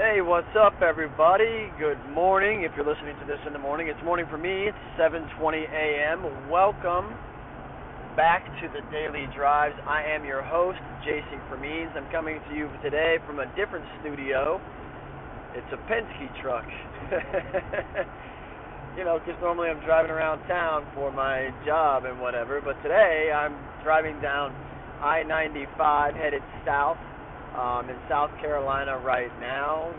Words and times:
Hey, 0.00 0.24
what's 0.24 0.48
up, 0.56 0.80
everybody? 0.80 1.68
Good 1.78 2.00
morning. 2.16 2.64
If 2.64 2.72
you're 2.74 2.88
listening 2.88 3.12
to 3.20 3.26
this 3.28 3.36
in 3.46 3.52
the 3.52 3.58
morning, 3.60 3.88
it's 3.92 4.00
morning 4.02 4.24
for 4.30 4.38
me. 4.38 4.64
It's 4.64 4.84
7:20 4.96 5.68
a.m. 5.68 6.48
Welcome 6.48 7.12
back 8.16 8.40
to 8.64 8.72
the 8.72 8.80
Daily 8.88 9.28
Drives. 9.36 9.76
I 9.84 10.00
am 10.16 10.24
your 10.24 10.40
host, 10.40 10.80
Jason 11.04 11.36
Cremines. 11.44 11.92
I'm 11.94 12.08
coming 12.10 12.40
to 12.48 12.54
you 12.56 12.72
today 12.82 13.18
from 13.26 13.40
a 13.40 13.46
different 13.52 13.84
studio. 14.00 14.62
It's 15.52 15.68
a 15.76 15.80
Penske 15.84 16.40
truck. 16.40 16.64
you 18.96 19.04
know, 19.04 19.20
because 19.20 19.36
normally 19.42 19.68
I'm 19.68 19.84
driving 19.84 20.10
around 20.10 20.40
town 20.48 20.86
for 20.94 21.12
my 21.12 21.52
job 21.66 22.06
and 22.06 22.18
whatever, 22.18 22.62
but 22.64 22.80
today 22.82 23.28
I'm 23.28 23.52
driving 23.84 24.18
down 24.22 24.56
I-95 25.02 26.16
headed 26.16 26.40
south 26.64 26.96
um, 27.56 27.90
in 27.90 27.96
South 28.08 28.32
Carolina 28.40 28.98
right 28.98 29.32
now, 29.40 29.92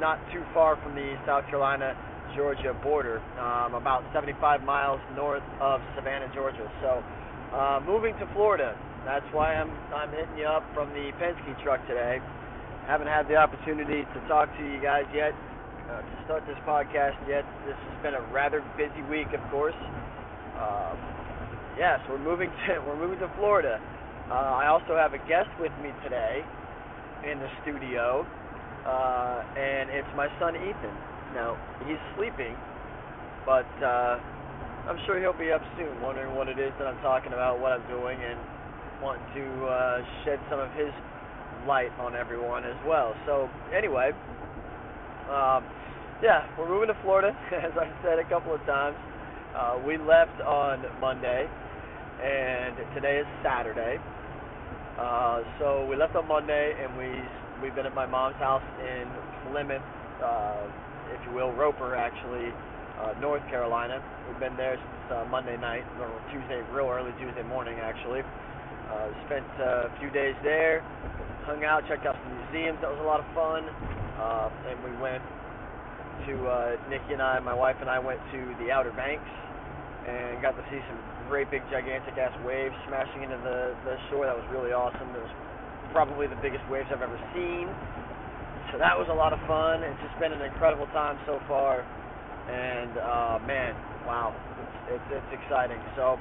not 0.00 0.18
too 0.32 0.42
far 0.54 0.76
from 0.82 0.94
the 0.94 1.16
South 1.26 1.44
Carolina 1.46 1.92
Georgia 2.36 2.76
border, 2.82 3.20
um, 3.40 3.74
about 3.74 4.04
75 4.12 4.62
miles 4.62 5.00
north 5.16 5.42
of 5.60 5.80
Savannah, 5.96 6.30
Georgia. 6.34 6.64
So, 6.80 7.02
uh, 7.56 7.80
moving 7.84 8.14
to 8.20 8.26
Florida. 8.34 8.76
That's 9.04 9.24
why 9.32 9.54
I'm 9.54 9.70
I'm 9.94 10.10
hitting 10.12 10.36
you 10.36 10.44
up 10.44 10.64
from 10.74 10.90
the 10.92 11.12
Penske 11.16 11.56
truck 11.64 11.80
today. 11.88 12.20
Haven't 12.86 13.08
had 13.08 13.28
the 13.28 13.36
opportunity 13.36 14.04
to 14.04 14.18
talk 14.28 14.48
to 14.58 14.62
you 14.64 14.80
guys 14.80 15.04
yet 15.14 15.32
uh, 15.88 16.00
to 16.00 16.14
start 16.24 16.44
this 16.46 16.58
podcast 16.68 17.16
yet. 17.28 17.44
This 17.64 17.76
has 17.76 17.96
been 18.02 18.14
a 18.14 18.24
rather 18.32 18.60
busy 18.76 19.00
week, 19.08 19.28
of 19.32 19.40
course. 19.50 19.76
Uh, 20.56 20.92
yes, 21.78 22.00
we're 22.08 22.20
moving 22.20 22.50
to 22.68 22.80
we're 22.84 23.00
moving 23.00 23.18
to 23.20 23.30
Florida. 23.36 23.80
Uh, 24.28 24.60
I 24.60 24.68
also 24.68 24.92
have 24.96 25.14
a 25.14 25.22
guest 25.24 25.48
with 25.58 25.72
me 25.80 25.88
today 26.04 26.44
in 27.26 27.38
the 27.38 27.50
studio, 27.62 28.26
uh, 28.86 29.42
and 29.58 29.90
it's 29.90 30.08
my 30.14 30.28
son 30.38 30.54
Ethan. 30.54 30.94
Now 31.34 31.58
he's 31.86 32.00
sleeping, 32.16 32.54
but 33.44 33.68
uh, 33.82 34.18
I'm 34.88 34.98
sure 35.06 35.20
he'll 35.20 35.36
be 35.36 35.52
up 35.52 35.62
soon, 35.76 36.00
wondering 36.00 36.34
what 36.34 36.48
it 36.48 36.58
is 36.58 36.72
that 36.78 36.86
I'm 36.86 37.00
talking 37.02 37.32
about, 37.32 37.60
what 37.60 37.72
I'm 37.72 37.86
doing, 37.88 38.18
and 38.22 38.38
wanting 39.02 39.26
to 39.34 39.46
uh, 39.66 39.98
shed 40.24 40.38
some 40.50 40.60
of 40.60 40.70
his 40.72 40.90
light 41.66 41.92
on 41.98 42.14
everyone 42.14 42.64
as 42.64 42.78
well. 42.86 43.14
So 43.26 43.50
anyway, 43.74 44.12
um, 45.28 45.62
yeah, 46.22 46.48
we're 46.58 46.68
moving 46.68 46.88
to 46.88 46.98
Florida, 47.02 47.36
as 47.52 47.72
I 47.76 47.90
said 48.02 48.18
a 48.18 48.28
couple 48.28 48.54
of 48.54 48.64
times. 48.64 48.96
Uh, 49.54 49.78
we 49.86 49.98
left 49.98 50.40
on 50.40 50.84
Monday, 51.00 51.48
and 52.22 52.76
today 52.94 53.18
is 53.18 53.26
Saturday. 53.42 53.98
Uh, 54.98 55.46
so 55.62 55.86
we 55.86 55.94
left 55.94 56.16
on 56.16 56.26
Monday, 56.26 56.74
and 56.82 56.90
we 56.98 57.06
we've 57.62 57.74
been 57.74 57.86
at 57.86 57.94
my 57.94 58.06
mom's 58.06 58.34
house 58.42 58.66
in 58.82 59.06
Plymouth, 59.46 59.82
uh, 60.18 60.66
if 61.14 61.22
you 61.22 61.30
will, 61.30 61.52
Roper 61.54 61.94
actually, 61.94 62.50
uh, 62.98 63.14
North 63.20 63.42
Carolina. 63.46 64.02
We've 64.26 64.40
been 64.42 64.56
there 64.56 64.74
since 64.74 65.06
uh, 65.14 65.24
Monday 65.30 65.56
night, 65.56 65.86
or 66.02 66.10
Tuesday, 66.34 66.66
real 66.74 66.90
early 66.90 67.14
Tuesday 67.22 67.46
morning 67.46 67.78
actually. 67.78 68.26
Uh, 68.90 69.14
spent 69.26 69.46
uh, 69.62 69.86
a 69.86 69.92
few 70.00 70.10
days 70.10 70.34
there, 70.42 70.82
hung 71.46 71.62
out, 71.62 71.86
checked 71.86 72.04
out 72.04 72.16
some 72.18 72.34
museums. 72.50 72.78
That 72.82 72.90
was 72.90 72.98
a 72.98 73.06
lot 73.06 73.20
of 73.22 73.28
fun. 73.38 73.70
Uh, 74.18 74.50
and 74.66 74.82
we 74.82 74.90
went 74.98 75.22
to 76.26 76.34
uh, 76.48 76.74
Nikki 76.90 77.14
and 77.14 77.22
I, 77.22 77.38
my 77.38 77.54
wife 77.54 77.76
and 77.80 77.88
I 77.88 78.00
went 78.00 78.18
to 78.34 78.40
the 78.58 78.72
Outer 78.72 78.90
Banks 78.98 79.30
and 80.08 80.42
got 80.42 80.58
to 80.58 80.64
see 80.74 80.82
some 80.90 80.98
great 81.28 81.52
big 81.52 81.60
gigantic 81.68 82.16
ass 82.16 82.32
waves 82.40 82.74
smashing 82.88 83.22
into 83.22 83.36
the 83.44 83.76
the 83.84 84.00
shore. 84.08 84.24
That 84.24 84.34
was 84.34 84.48
really 84.48 84.72
awesome. 84.72 85.12
It 85.12 85.20
was 85.20 85.36
probably 85.92 86.24
the 86.24 86.40
biggest 86.40 86.64
waves 86.72 86.88
I've 86.88 87.04
ever 87.04 87.20
seen. 87.36 87.68
So 88.72 88.80
that 88.80 88.96
was 88.96 89.08
a 89.12 89.16
lot 89.16 89.36
of 89.36 89.40
fun. 89.44 89.84
It's 89.84 90.00
just 90.00 90.16
been 90.16 90.32
an 90.32 90.40
incredible 90.40 90.88
time 90.96 91.20
so 91.28 91.36
far, 91.44 91.84
and 92.48 92.92
uh, 92.96 93.36
man, 93.44 93.76
wow, 94.08 94.32
it's, 94.32 94.96
it's 94.96 95.20
it's 95.20 95.32
exciting. 95.36 95.80
So 95.96 96.16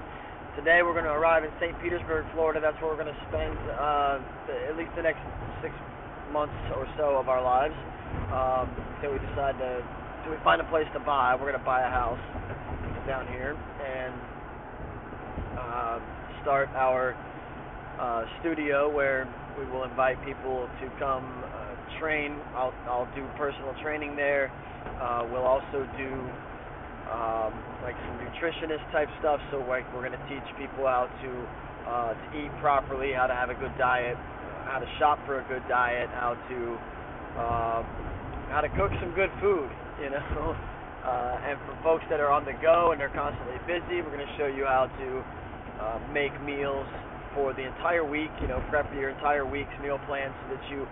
today 0.60 0.84
we're 0.84 0.96
going 0.96 1.08
to 1.08 1.16
arrive 1.16 1.48
in 1.48 1.52
St. 1.60 1.76
Petersburg, 1.80 2.28
Florida. 2.36 2.60
That's 2.60 2.76
where 2.84 2.92
we're 2.92 3.00
going 3.00 3.12
to 3.12 3.24
spend 3.32 3.56
uh, 3.80 4.20
at 4.68 4.76
least 4.76 4.92
the 5.00 5.08
next 5.08 5.24
six 5.64 5.72
months 6.36 6.56
or 6.76 6.84
so 7.00 7.16
of 7.16 7.32
our 7.32 7.40
lives 7.40 7.76
um, 8.36 8.68
until 9.00 9.16
we 9.16 9.20
decide 9.32 9.56
to. 9.64 9.80
Do 10.28 10.36
we 10.36 10.40
find 10.44 10.60
a 10.60 10.68
place 10.68 10.88
to 10.92 11.00
buy? 11.00 11.40
We're 11.40 11.48
going 11.48 11.60
to 11.60 11.64
buy 11.64 11.88
a 11.88 11.92
house 11.92 12.20
down 13.08 13.24
here 13.32 13.56
and 13.80 14.12
uh, 15.68 16.00
start 16.42 16.70
our 16.76 17.16
uh, 18.00 18.26
studio 18.40 18.90
where 18.90 19.28
we 19.58 19.66
will 19.66 19.84
invite 19.84 20.18
people 20.24 20.70
to 20.80 20.86
come 21.00 21.26
uh, 21.44 22.00
train. 22.00 22.38
I'll, 22.54 22.74
I'll 22.86 23.10
do 23.16 23.26
personal 23.38 23.74
training 23.82 24.16
there. 24.16 24.52
Uh, 25.02 25.28
we'll 25.32 25.46
also 25.46 25.84
do 25.98 26.12
um, 27.10 27.52
like 27.82 27.96
some 28.06 28.18
nutritionist 28.22 28.86
type 28.92 29.10
stuff. 29.20 29.40
So 29.52 29.66
like 29.68 29.84
we're 29.94 30.06
going 30.08 30.18
to 30.18 30.26
teach 30.30 30.46
people 30.58 30.86
how 30.86 31.10
to 31.10 31.32
uh, 31.88 32.14
to 32.14 32.26
eat 32.38 32.52
properly, 32.60 33.14
how 33.14 33.28
to 33.28 33.34
have 33.34 33.50
a 33.50 33.56
good 33.56 33.74
diet, 33.78 34.18
how 34.68 34.80
to 34.80 34.88
shop 35.00 35.20
for 35.26 35.40
a 35.40 35.46
good 35.48 35.64
diet, 35.68 36.10
how 36.12 36.36
to 36.36 36.60
uh, 37.40 37.82
how 38.52 38.62
to 38.62 38.70
cook 38.78 38.92
some 39.02 39.14
good 39.16 39.32
food. 39.42 39.70
You 39.98 40.12
know. 40.14 40.54
Uh, 41.02 41.42
and 41.42 41.58
for 41.66 41.74
folks 41.82 42.06
that 42.06 42.20
are 42.20 42.30
on 42.30 42.46
the 42.46 42.54
go 42.62 42.92
and 42.92 43.02
they're 43.02 43.10
constantly 43.10 43.58
busy, 43.66 43.98
we're 44.06 44.14
going 44.14 44.22
to 44.22 44.36
show 44.38 44.46
you 44.46 44.62
how 44.62 44.86
to 44.86 45.26
uh, 45.80 46.00
make 46.14 46.34
meals 46.44 46.88
for 47.34 47.54
the 47.54 47.66
entire 47.66 48.04
week. 48.04 48.32
You 48.42 48.48
know, 48.48 48.64
prep 48.70 48.90
your 48.94 49.10
entire 49.10 49.46
week's 49.46 49.74
meal 49.82 50.00
plan 50.08 50.34
so 50.42 50.56
that 50.56 50.64
you 50.70 50.88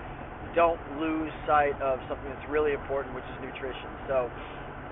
don't 0.53 0.79
lose 0.99 1.31
sight 1.45 1.75
of 1.81 1.99
something 2.07 2.29
that's 2.29 2.49
really 2.49 2.73
important, 2.73 3.13
which 3.15 3.25
is 3.25 3.37
nutrition. 3.41 3.91
So 4.07 4.29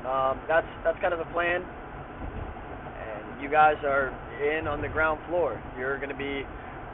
um, 0.09 0.41
that's 0.47 0.67
that's 0.83 0.99
kind 0.99 1.13
of 1.13 1.19
the 1.19 1.29
plan. 1.31 1.61
And 1.61 3.41
you 3.41 3.49
guys 3.49 3.77
are 3.85 4.11
in 4.41 4.67
on 4.67 4.81
the 4.81 4.89
ground 4.89 5.21
floor. 5.29 5.61
You're 5.77 5.97
going 5.97 6.11
to 6.11 6.17
be 6.17 6.43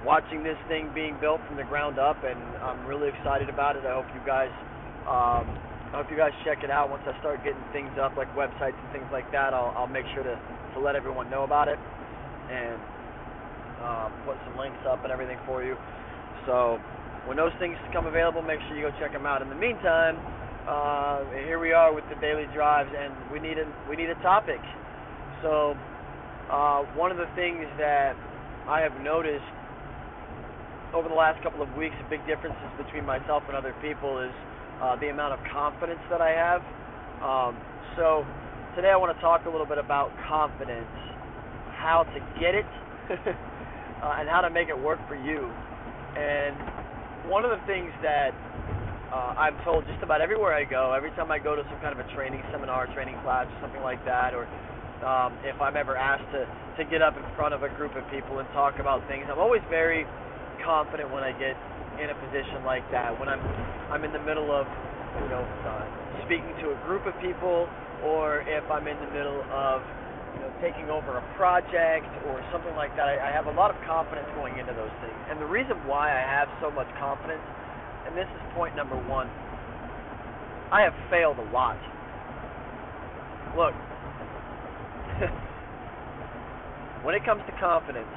watching 0.06 0.44
this 0.44 0.58
thing 0.68 0.92
being 0.94 1.18
built 1.20 1.42
from 1.48 1.58
the 1.58 1.68
ground 1.68 2.00
up, 2.00 2.24
and 2.24 2.40
I'm 2.62 2.86
really 2.86 3.09
excited 3.09 3.50
about 3.50 3.76
it. 3.76 3.84
I 3.86 3.96
hope 3.96 4.06
you 4.14 4.22
guys. 4.26 4.52
Um, 5.08 5.48
I 5.90 5.98
hope 5.98 6.12
you 6.12 6.18
guys 6.18 6.30
check 6.46 6.62
it 6.62 6.70
out 6.70 6.92
once 6.92 7.02
I 7.09 7.18
start 7.18 7.42
getting 7.44 7.66
things 7.74 7.90
up, 7.98 8.14
like 8.14 8.30
websites 8.38 8.78
and 8.78 8.90
things 8.94 9.09
like 9.12 9.26
that. 9.32 9.58
I'll, 9.58 9.74
I'll 9.74 9.90
make 9.90 10.06
sure 10.14 10.22
to, 10.22 10.38
to 10.38 10.80
let 10.80 10.96
everyone 10.96 11.32
know 11.32 11.42
about 11.42 11.68
it 11.68 11.80
and 12.50 12.78
um, 13.86 14.10
put 14.26 14.36
some 14.46 14.58
links 14.58 14.82
up 14.90 15.04
and 15.04 15.12
everything 15.12 15.38
for 15.46 15.64
you. 15.64 15.78
So 16.46 16.80
when 17.26 17.38
those 17.38 17.54
things 17.60 17.78
come 17.94 18.06
available, 18.06 18.42
make 18.42 18.60
sure 18.68 18.76
you 18.76 18.90
go 18.90 18.94
check 19.00 19.14
them 19.14 19.26
out. 19.26 19.42
In 19.42 19.50
the 19.50 19.56
meantime, 19.56 20.18
uh, 20.68 21.24
here 21.46 21.59
we 21.59 21.72
are 21.72 21.94
with 21.94 22.04
the 22.09 22.20
daily 22.22 22.46
drives, 22.54 22.90
and 22.94 23.14
we 23.32 23.40
need 23.40 23.58
a 23.58 23.66
we 23.90 23.96
need 23.96 24.09
a 24.09 24.20
topic. 24.22 24.62
So 25.42 25.76
uh, 26.52 26.84
one 26.98 27.12
of 27.12 27.18
the 27.18 27.30
things 27.36 27.66
that 27.78 28.18
I 28.68 28.82
have 28.82 28.94
noticed 29.02 29.46
over 30.94 31.08
the 31.08 31.16
last 31.16 31.42
couple 31.44 31.62
of 31.62 31.70
weeks, 31.78 31.96
a 32.02 32.09
big 32.09 32.26
differences 32.26 32.70
between 32.78 33.06
myself 33.06 33.44
and 33.48 33.56
other 33.56 33.76
people 33.82 34.20
is 34.20 34.34
uh, 34.82 34.96
the 34.98 35.09
amount 35.09 35.34
of 35.34 35.40
confidence 35.54 36.02
that 36.09 36.22
I 36.22 36.34
have. 36.34 36.62
Um, 37.22 37.54
so 37.96 38.26
today 38.76 38.90
I 38.90 38.98
want 38.98 39.16
to 39.16 39.22
talk 39.22 39.46
a 39.46 39.50
little 39.50 39.68
bit 39.68 39.78
about 39.78 40.09
confidence, 40.28 40.90
how 41.79 42.03
to 42.03 42.19
get 42.35 42.53
it, 42.53 42.67
uh, 43.09 44.19
and 44.19 44.28
how 44.28 44.44
to 44.44 44.51
make 44.51 44.67
it 44.67 44.78
work 44.78 45.00
for 45.07 45.16
you. 45.16 45.47
And 46.19 46.53
one 47.31 47.47
of 47.47 47.56
the 47.56 47.63
things 47.66 47.90
that 48.03 48.35
uh, 49.16 49.40
I'm 49.40 49.56
told 49.63 49.88
just 49.88 50.03
about 50.03 50.19
everywhere 50.19 50.53
I 50.53 50.67
go, 50.67 50.91
every 50.91 51.12
time 51.16 51.31
I 51.31 51.40
go 51.40 51.56
to 51.56 51.63
some 51.72 51.79
kind 51.79 51.95
of 51.95 52.03
a 52.03 52.07
training 52.13 52.44
seminar, 52.51 52.91
training 52.94 53.16
class, 53.23 53.47
or 53.47 53.57
something 53.63 53.81
like 53.81 54.03
that, 54.06 54.35
or 54.35 54.44
um, 55.07 55.34
if 55.47 55.56
I'm 55.63 55.79
ever 55.79 55.95
asked 55.95 56.28
to, 56.35 56.44
to 56.78 56.84
get 56.91 57.01
up 57.01 57.16
in 57.16 57.23
front 57.40 57.56
of 57.56 57.63
a 57.63 57.72
group 57.79 57.96
of 57.96 58.03
people 58.11 58.44
and 58.44 58.47
talk 58.51 58.78
about 58.78 59.01
things, 59.07 59.25
I'm 59.31 59.40
always 59.40 59.63
very 59.72 60.06
confident 60.61 61.07
when 61.09 61.23
I 61.23 61.31
get 61.40 61.56
in 62.00 62.09
a 62.11 62.17
position 62.28 62.63
like 62.63 62.84
that 62.91 63.11
when 63.19 63.28
I'm 63.28 63.44
I'm 63.91 64.03
in 64.08 64.14
the 64.16 64.23
middle 64.23 64.52
of 64.55 64.64
you 65.20 65.28
know 65.28 65.43
uh, 65.67 65.84
speaking 66.23 66.55
to 66.64 66.72
a 66.72 66.78
group 66.87 67.03
of 67.05 67.14
people 67.20 67.67
or 68.03 68.47
if 68.47 68.64
I'm 68.72 68.87
in 68.87 68.96
the 69.03 69.11
middle 69.11 69.43
of 69.52 69.84
you 70.40 70.47
know 70.47 70.56
taking 70.64 70.88
over 70.88 71.20
a 71.20 71.26
project 71.36 72.08
or 72.32 72.40
something 72.47 72.72
like 72.80 72.96
that 72.96 73.12
I, 73.12 73.20
I 73.28 73.32
have 73.36 73.52
a 73.52 73.52
lot 73.52 73.76
of 73.76 73.78
confidence 73.84 74.32
going 74.40 74.56
into 74.56 74.72
those 74.72 74.96
things 75.03 75.20
and 75.28 75.36
the 75.36 75.52
reason 75.52 75.76
why 75.84 76.16
I 76.16 76.24
have 76.24 76.47
so 76.64 76.72
much 76.72 76.88
confidence 76.96 77.44
and 78.08 78.16
this 78.16 78.32
is 78.32 78.41
point 78.56 78.72
number 78.80 78.96
one 79.12 79.28
I 80.72 80.88
have 80.88 80.96
failed 81.12 81.44
a 81.44 81.47
lot 81.52 81.76
look 83.59 83.76
when 87.03 87.20
it 87.20 87.28
comes 87.28 87.44
to 87.44 87.53
confidence 87.59 88.08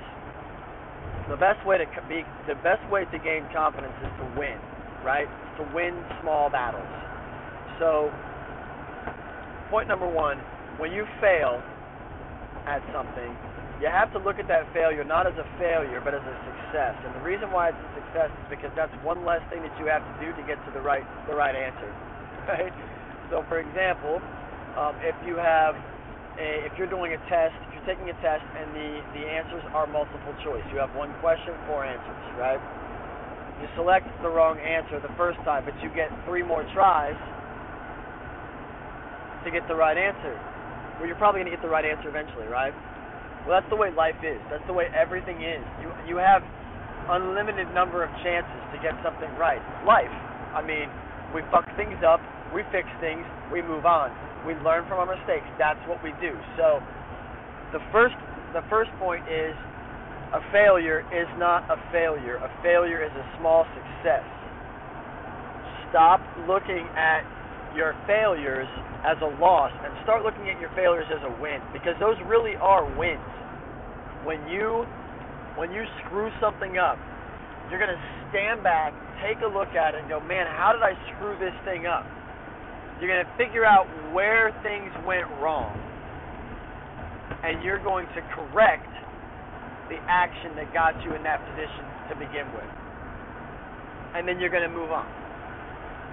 the 1.28 1.36
best 1.36 1.64
way 1.66 1.78
to 1.78 1.86
be 2.08 2.22
the 2.46 2.54
best 2.62 2.82
way 2.90 3.04
to 3.06 3.18
gain 3.18 3.46
confidence 3.54 3.94
is 4.02 4.12
to 4.18 4.26
win, 4.38 4.58
right? 5.04 5.24
To 5.56 5.62
win 5.74 5.96
small 6.20 6.50
battles. 6.50 6.84
So, 7.78 8.10
point 9.70 9.88
number 9.88 10.04
one: 10.04 10.36
when 10.76 10.92
you 10.92 11.06
fail 11.20 11.62
at 12.66 12.82
something, 12.94 13.32
you 13.82 13.90
have 13.90 14.14
to 14.14 14.20
look 14.22 14.38
at 14.38 14.46
that 14.46 14.70
failure 14.70 15.02
not 15.02 15.26
as 15.26 15.34
a 15.34 15.46
failure, 15.58 15.98
but 15.98 16.14
as 16.14 16.22
a 16.22 16.36
success. 16.46 16.94
And 17.02 17.10
the 17.18 17.24
reason 17.26 17.50
why 17.50 17.74
it's 17.74 17.82
a 17.82 17.90
success 17.98 18.30
is 18.30 18.46
because 18.46 18.70
that's 18.78 18.94
one 19.02 19.26
less 19.26 19.42
thing 19.50 19.66
that 19.66 19.74
you 19.82 19.90
have 19.90 20.06
to 20.06 20.14
do 20.22 20.30
to 20.30 20.42
get 20.46 20.60
to 20.66 20.70
the 20.70 20.80
right 20.80 21.02
the 21.26 21.34
right 21.34 21.54
answer. 21.54 21.90
Right? 22.42 22.74
So, 23.30 23.46
for 23.46 23.62
example, 23.62 24.18
um, 24.74 24.98
if 24.98 25.14
you 25.22 25.38
have 25.38 25.78
a, 26.42 26.66
if 26.66 26.74
you're 26.74 26.90
doing 26.90 27.14
a 27.14 27.20
test, 27.30 27.54
if 27.62 27.70
you're 27.70 27.86
taking 27.86 28.10
a 28.10 28.16
test, 28.18 28.42
and 28.58 28.66
the 28.74 28.98
the 29.14 29.22
answers 29.22 29.62
are 29.70 29.86
multiple 29.86 30.34
choice, 30.42 30.66
you 30.74 30.82
have 30.82 30.90
one 30.98 31.14
question, 31.22 31.54
four 31.70 31.86
answers, 31.86 32.22
right? 32.34 32.58
You 33.62 33.70
select 33.78 34.10
the 34.26 34.28
wrong 34.28 34.58
answer 34.58 34.98
the 34.98 35.14
first 35.14 35.38
time, 35.46 35.62
but 35.62 35.74
you 35.78 35.88
get 35.94 36.10
three 36.26 36.42
more 36.42 36.66
tries 36.74 37.14
to 39.44 39.50
get 39.50 39.62
the 39.68 39.74
right 39.78 39.96
answer. 39.96 40.34
Well, 40.98 41.06
you're 41.06 41.18
probably 41.18 41.40
going 41.42 41.50
to 41.50 41.56
get 41.56 41.64
the 41.64 41.72
right 41.72 41.84
answer 41.84 42.08
eventually, 42.08 42.46
right? 42.46 42.74
Well, 43.46 43.58
that's 43.58 43.68
the 43.70 43.78
way 43.78 43.90
life 43.90 44.18
is. 44.22 44.38
That's 44.50 44.64
the 44.70 44.76
way 44.76 44.86
everything 44.94 45.42
is. 45.42 45.62
You 45.82 45.90
you 46.06 46.16
have 46.22 46.46
unlimited 47.10 47.66
number 47.74 48.06
of 48.06 48.10
chances 48.22 48.62
to 48.70 48.78
get 48.78 48.94
something 49.02 49.30
right. 49.34 49.62
Life. 49.82 50.12
I 50.54 50.62
mean, 50.62 50.86
we 51.34 51.42
fuck 51.50 51.66
things 51.74 51.98
up, 52.06 52.20
we 52.54 52.62
fix 52.70 52.86
things, 53.00 53.24
we 53.50 53.64
move 53.64 53.88
on. 53.88 54.14
We 54.46 54.54
learn 54.62 54.86
from 54.86 55.02
our 55.02 55.10
mistakes. 55.10 55.46
That's 55.58 55.80
what 55.86 56.02
we 56.02 56.14
do. 56.20 56.34
So, 56.54 56.78
the 57.72 57.82
first 57.90 58.14
the 58.54 58.62
first 58.68 58.90
point 59.00 59.26
is 59.26 59.56
a 60.32 60.40
failure 60.52 61.02
is 61.10 61.28
not 61.38 61.66
a 61.70 61.76
failure. 61.90 62.36
A 62.36 62.50
failure 62.62 63.02
is 63.04 63.12
a 63.12 63.26
small 63.38 63.66
success. 63.74 64.24
Stop 65.90 66.20
looking 66.48 66.88
at 66.96 67.24
your 67.74 67.96
failures 68.06 68.68
as 69.04 69.16
a 69.22 69.30
loss 69.40 69.72
and 69.84 69.92
start 70.04 70.22
looking 70.22 70.48
at 70.48 70.60
your 70.60 70.70
failures 70.74 71.06
as 71.10 71.22
a 71.24 71.32
win 71.40 71.58
because 71.72 71.96
those 71.98 72.16
really 72.26 72.54
are 72.56 72.86
wins. 72.98 73.20
When 74.24 74.46
you 74.48 74.86
when 75.56 75.70
you 75.72 75.84
screw 76.04 76.30
something 76.40 76.78
up, 76.78 76.96
you're 77.68 77.80
going 77.80 77.92
to 77.92 78.04
stand 78.32 78.64
back, 78.64 78.96
take 79.20 79.42
a 79.44 79.50
look 79.50 79.76
at 79.76 79.94
it 79.94 80.00
and 80.00 80.08
go, 80.08 80.20
"Man, 80.20 80.46
how 80.46 80.72
did 80.72 80.82
I 80.82 80.96
screw 81.12 81.36
this 81.38 81.54
thing 81.64 81.86
up?" 81.86 82.06
You're 83.02 83.10
going 83.10 83.26
to 83.26 83.34
figure 83.36 83.66
out 83.66 83.86
where 84.14 84.54
things 84.62 84.92
went 85.04 85.26
wrong. 85.42 85.74
And 87.42 87.62
you're 87.64 87.82
going 87.82 88.06
to 88.14 88.22
correct 88.30 88.86
the 89.90 89.98
action 90.06 90.54
that 90.54 90.72
got 90.72 90.94
you 91.02 91.12
in 91.14 91.22
that 91.24 91.42
position 91.50 91.82
to 92.08 92.14
begin 92.14 92.46
with. 92.54 92.70
And 94.14 94.28
then 94.28 94.38
you're 94.38 94.54
going 94.54 94.62
to 94.62 94.70
move 94.70 94.92
on. 94.92 95.21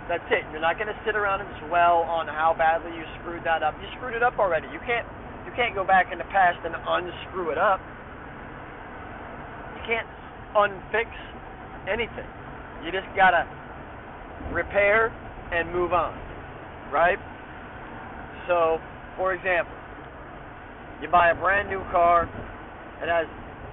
That's 0.10 0.26
it. 0.34 0.42
You're 0.50 0.60
not 0.60 0.82
going 0.82 0.90
to 0.90 1.00
sit 1.06 1.14
around 1.14 1.46
and 1.46 1.70
dwell 1.70 2.02
on 2.10 2.26
how 2.26 2.58
badly 2.58 2.98
you 2.98 3.06
screwed 3.22 3.46
that 3.46 3.62
up. 3.62 3.78
You 3.78 3.88
screwed 3.96 4.18
it 4.18 4.24
up 4.26 4.40
already. 4.42 4.66
You 4.74 4.82
can't 4.82 5.06
you 5.46 5.54
can't 5.56 5.76
go 5.76 5.86
back 5.86 6.12
in 6.12 6.18
the 6.18 6.26
past 6.34 6.58
and 6.66 6.74
unscrew 6.74 7.54
it 7.54 7.58
up. 7.58 7.80
You 9.78 9.82
can't 9.86 10.10
unfix 10.58 11.14
anything. 11.88 12.26
You 12.84 12.92
just 12.92 13.06
got 13.16 13.38
to 13.38 13.46
repair 14.52 15.14
and 15.54 15.72
move 15.72 15.94
on. 15.94 16.18
Right? 16.92 17.22
So, 18.48 18.82
for 19.16 19.34
example, 19.34 19.74
you 21.02 21.08
buy 21.08 21.30
a 21.30 21.36
brand 21.36 21.70
new 21.70 21.82
car, 21.92 22.24
it 23.02 23.10
has 23.10 23.28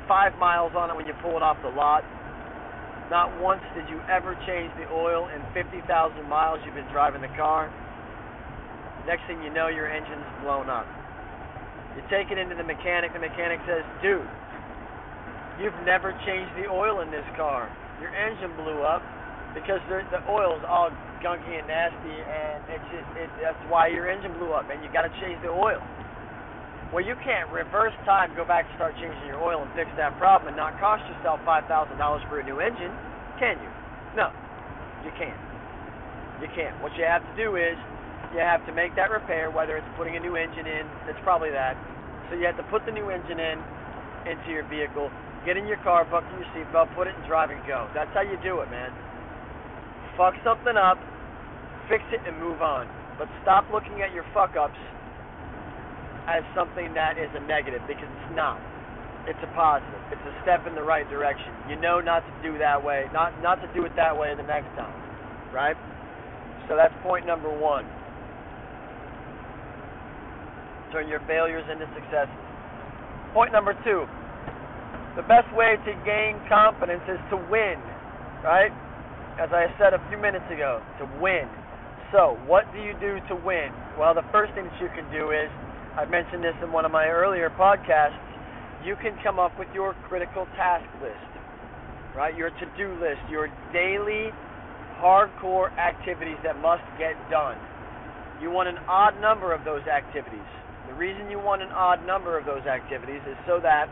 5 0.06 0.38
miles 0.38 0.72
on 0.76 0.90
it 0.90 0.96
when 0.96 1.06
you 1.06 1.14
pull 1.22 1.36
it 1.36 1.42
off 1.42 1.56
the 1.62 1.72
lot 1.72 2.04
not 3.10 3.30
once 3.38 3.62
did 3.74 3.86
you 3.88 4.02
ever 4.10 4.34
change 4.46 4.72
the 4.74 4.90
oil 4.90 5.30
in 5.30 5.38
50,000 5.54 5.86
miles 6.28 6.58
you've 6.66 6.74
been 6.74 6.90
driving 6.90 7.22
the 7.22 7.32
car. 7.38 7.70
Next 9.06 9.22
thing 9.30 9.38
you 9.42 9.52
know, 9.54 9.68
your 9.68 9.86
engine's 9.86 10.26
blown 10.42 10.66
up. 10.66 10.86
You 11.94 12.02
take 12.10 12.34
it 12.34 12.38
into 12.38 12.58
the 12.58 12.66
mechanic, 12.66 13.14
the 13.14 13.22
mechanic 13.22 13.62
says, 13.64 13.86
dude, 14.02 14.26
you've 15.62 15.78
never 15.86 16.10
changed 16.26 16.50
the 16.58 16.66
oil 16.66 17.00
in 17.00 17.10
this 17.14 17.24
car. 17.38 17.70
Your 18.02 18.10
engine 18.10 18.50
blew 18.58 18.82
up 18.82 19.00
because 19.54 19.80
the 19.88 20.20
oil's 20.28 20.60
all 20.66 20.90
gunky 21.24 21.56
and 21.56 21.66
nasty, 21.70 22.12
and 22.12 22.60
it's 22.68 22.84
just, 22.92 23.08
it, 23.16 23.30
that's 23.40 23.56
why 23.70 23.88
your 23.88 24.10
engine 24.10 24.34
blew 24.36 24.52
up, 24.52 24.68
and 24.68 24.82
you 24.84 24.92
got 24.92 25.08
to 25.08 25.12
change 25.22 25.40
the 25.40 25.48
oil. 25.48 25.80
Well, 26.94 27.02
you 27.02 27.18
can't 27.26 27.50
reverse 27.50 27.92
time, 28.06 28.30
go 28.38 28.46
back 28.46 28.70
and 28.70 28.74
start 28.78 28.94
changing 28.94 29.26
your 29.26 29.42
oil 29.42 29.58
and 29.58 29.70
fix 29.74 29.90
that 29.98 30.14
problem 30.22 30.54
and 30.54 30.56
not 30.56 30.78
cost 30.78 31.02
yourself 31.10 31.42
$5,000 31.42 31.66
for 32.30 32.38
a 32.38 32.44
new 32.46 32.62
engine, 32.62 32.94
can 33.42 33.58
you? 33.58 33.70
No, 34.14 34.30
you 35.02 35.10
can't. 35.18 35.36
You 36.38 36.46
can't. 36.54 36.78
What 36.78 36.94
you 36.94 37.02
have 37.02 37.26
to 37.26 37.34
do 37.34 37.58
is 37.58 37.74
you 38.30 38.38
have 38.38 38.62
to 38.70 38.72
make 38.72 38.94
that 38.94 39.10
repair, 39.10 39.50
whether 39.50 39.76
it's 39.76 39.90
putting 39.98 40.14
a 40.14 40.22
new 40.22 40.38
engine 40.38 40.66
in, 40.66 40.86
it's 41.10 41.18
probably 41.26 41.50
that. 41.50 41.74
So 42.30 42.38
you 42.38 42.46
have 42.46 42.56
to 42.56 42.66
put 42.70 42.86
the 42.86 42.94
new 42.94 43.10
engine 43.10 43.42
in 43.42 43.58
into 44.30 44.54
your 44.54 44.66
vehicle, 44.70 45.10
get 45.42 45.58
in 45.58 45.66
your 45.66 45.82
car, 45.82 46.06
buckle 46.06 46.30
your 46.38 46.46
seatbelt, 46.54 46.94
put 46.94 47.10
it 47.10 47.14
in 47.18 47.22
drive 47.26 47.50
and 47.50 47.62
go. 47.66 47.90
That's 47.94 48.10
how 48.14 48.22
you 48.22 48.38
do 48.46 48.62
it, 48.62 48.70
man. 48.70 48.94
Fuck 50.14 50.38
something 50.46 50.78
up, 50.78 50.98
fix 51.90 52.02
it, 52.14 52.22
and 52.26 52.38
move 52.38 52.62
on. 52.62 52.86
But 53.18 53.26
stop 53.42 53.66
looking 53.74 54.02
at 54.02 54.14
your 54.14 54.24
fuck 54.34 54.54
ups 54.54 54.78
as 56.26 56.42
something 56.54 56.94
that 56.94 57.18
is 57.18 57.30
a 57.34 57.42
negative 57.46 57.82
because 57.86 58.06
it's 58.10 58.34
not. 58.34 58.58
It's 59.26 59.38
a 59.42 59.50
positive. 59.58 59.98
It's 60.14 60.22
a 60.22 60.34
step 60.42 60.66
in 60.66 60.74
the 60.74 60.82
right 60.82 61.06
direction. 61.10 61.50
You 61.70 61.74
know 61.78 61.98
not 61.98 62.22
to 62.22 62.32
do 62.42 62.58
that 62.58 62.78
way, 62.78 63.06
not 63.12 63.34
not 63.42 63.58
to 63.62 63.68
do 63.74 63.82
it 63.86 63.94
that 63.96 64.14
way 64.14 64.34
the 64.38 64.46
next 64.46 64.70
time, 64.78 64.94
right? 65.50 65.74
So 66.68 66.76
that's 66.78 66.94
point 67.02 67.26
number 67.26 67.50
one. 67.50 67.86
Turn 70.92 71.10
your 71.10 71.22
failures 71.26 71.66
into 71.70 71.86
successes. 71.94 72.38
Point 73.34 73.50
number 73.50 73.74
two. 73.82 74.06
The 75.18 75.26
best 75.26 75.50
way 75.56 75.74
to 75.74 75.92
gain 76.04 76.38
confidence 76.46 77.02
is 77.08 77.18
to 77.30 77.36
win, 77.50 77.78
right? 78.46 78.70
As 79.42 79.50
I 79.50 79.66
said 79.78 79.94
a 79.94 80.00
few 80.08 80.18
minutes 80.18 80.46
ago, 80.52 80.82
to 81.02 81.04
win. 81.20 81.48
So, 82.12 82.38
what 82.46 82.70
do 82.70 82.78
you 82.78 82.94
do 83.00 83.18
to 83.28 83.34
win? 83.34 83.74
Well, 83.98 84.14
the 84.14 84.26
first 84.30 84.54
thing 84.54 84.70
that 84.70 84.78
you 84.78 84.88
can 84.94 85.08
do 85.10 85.34
is 85.34 85.50
I 85.96 86.04
mentioned 86.04 86.44
this 86.44 86.52
in 86.62 86.70
one 86.72 86.84
of 86.84 86.92
my 86.92 87.08
earlier 87.08 87.48
podcasts. 87.48 88.20
You 88.84 88.96
can 89.00 89.16
come 89.24 89.40
up 89.40 89.58
with 89.58 89.68
your 89.72 89.96
critical 90.08 90.44
task 90.52 90.84
list, 91.00 91.32
right? 92.14 92.36
Your 92.36 92.50
to 92.50 92.66
do 92.76 92.92
list, 93.00 93.24
your 93.32 93.48
daily 93.72 94.28
hardcore 95.00 95.72
activities 95.80 96.36
that 96.44 96.60
must 96.60 96.84
get 97.00 97.16
done. 97.32 97.56
You 98.44 98.52
want 98.52 98.68
an 98.68 98.76
odd 98.84 99.16
number 99.24 99.56
of 99.56 99.64
those 99.64 99.88
activities. 99.88 100.44
The 100.86 100.94
reason 100.94 101.32
you 101.32 101.40
want 101.40 101.62
an 101.64 101.72
odd 101.72 102.04
number 102.04 102.36
of 102.36 102.44
those 102.44 102.68
activities 102.68 103.24
is 103.24 103.36
so 103.48 103.58
that, 103.64 103.88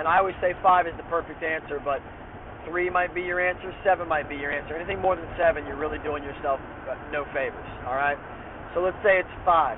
and 0.00 0.08
I 0.08 0.16
always 0.16 0.34
say 0.40 0.56
five 0.64 0.88
is 0.88 0.96
the 0.96 1.04
perfect 1.12 1.44
answer, 1.44 1.76
but 1.84 2.00
three 2.64 2.88
might 2.88 3.14
be 3.14 3.20
your 3.20 3.38
answer, 3.38 3.68
seven 3.84 4.08
might 4.08 4.32
be 4.32 4.36
your 4.36 4.50
answer. 4.50 4.74
Anything 4.74 5.04
more 5.04 5.14
than 5.14 5.28
seven, 5.36 5.68
you're 5.68 5.76
really 5.76 6.00
doing 6.00 6.24
yourself 6.24 6.58
uh, 6.88 6.96
no 7.12 7.28
favors, 7.36 7.68
all 7.84 8.00
right? 8.00 8.16
So 8.72 8.80
let's 8.80 8.96
say 9.04 9.20
it's 9.20 9.36
five. 9.44 9.76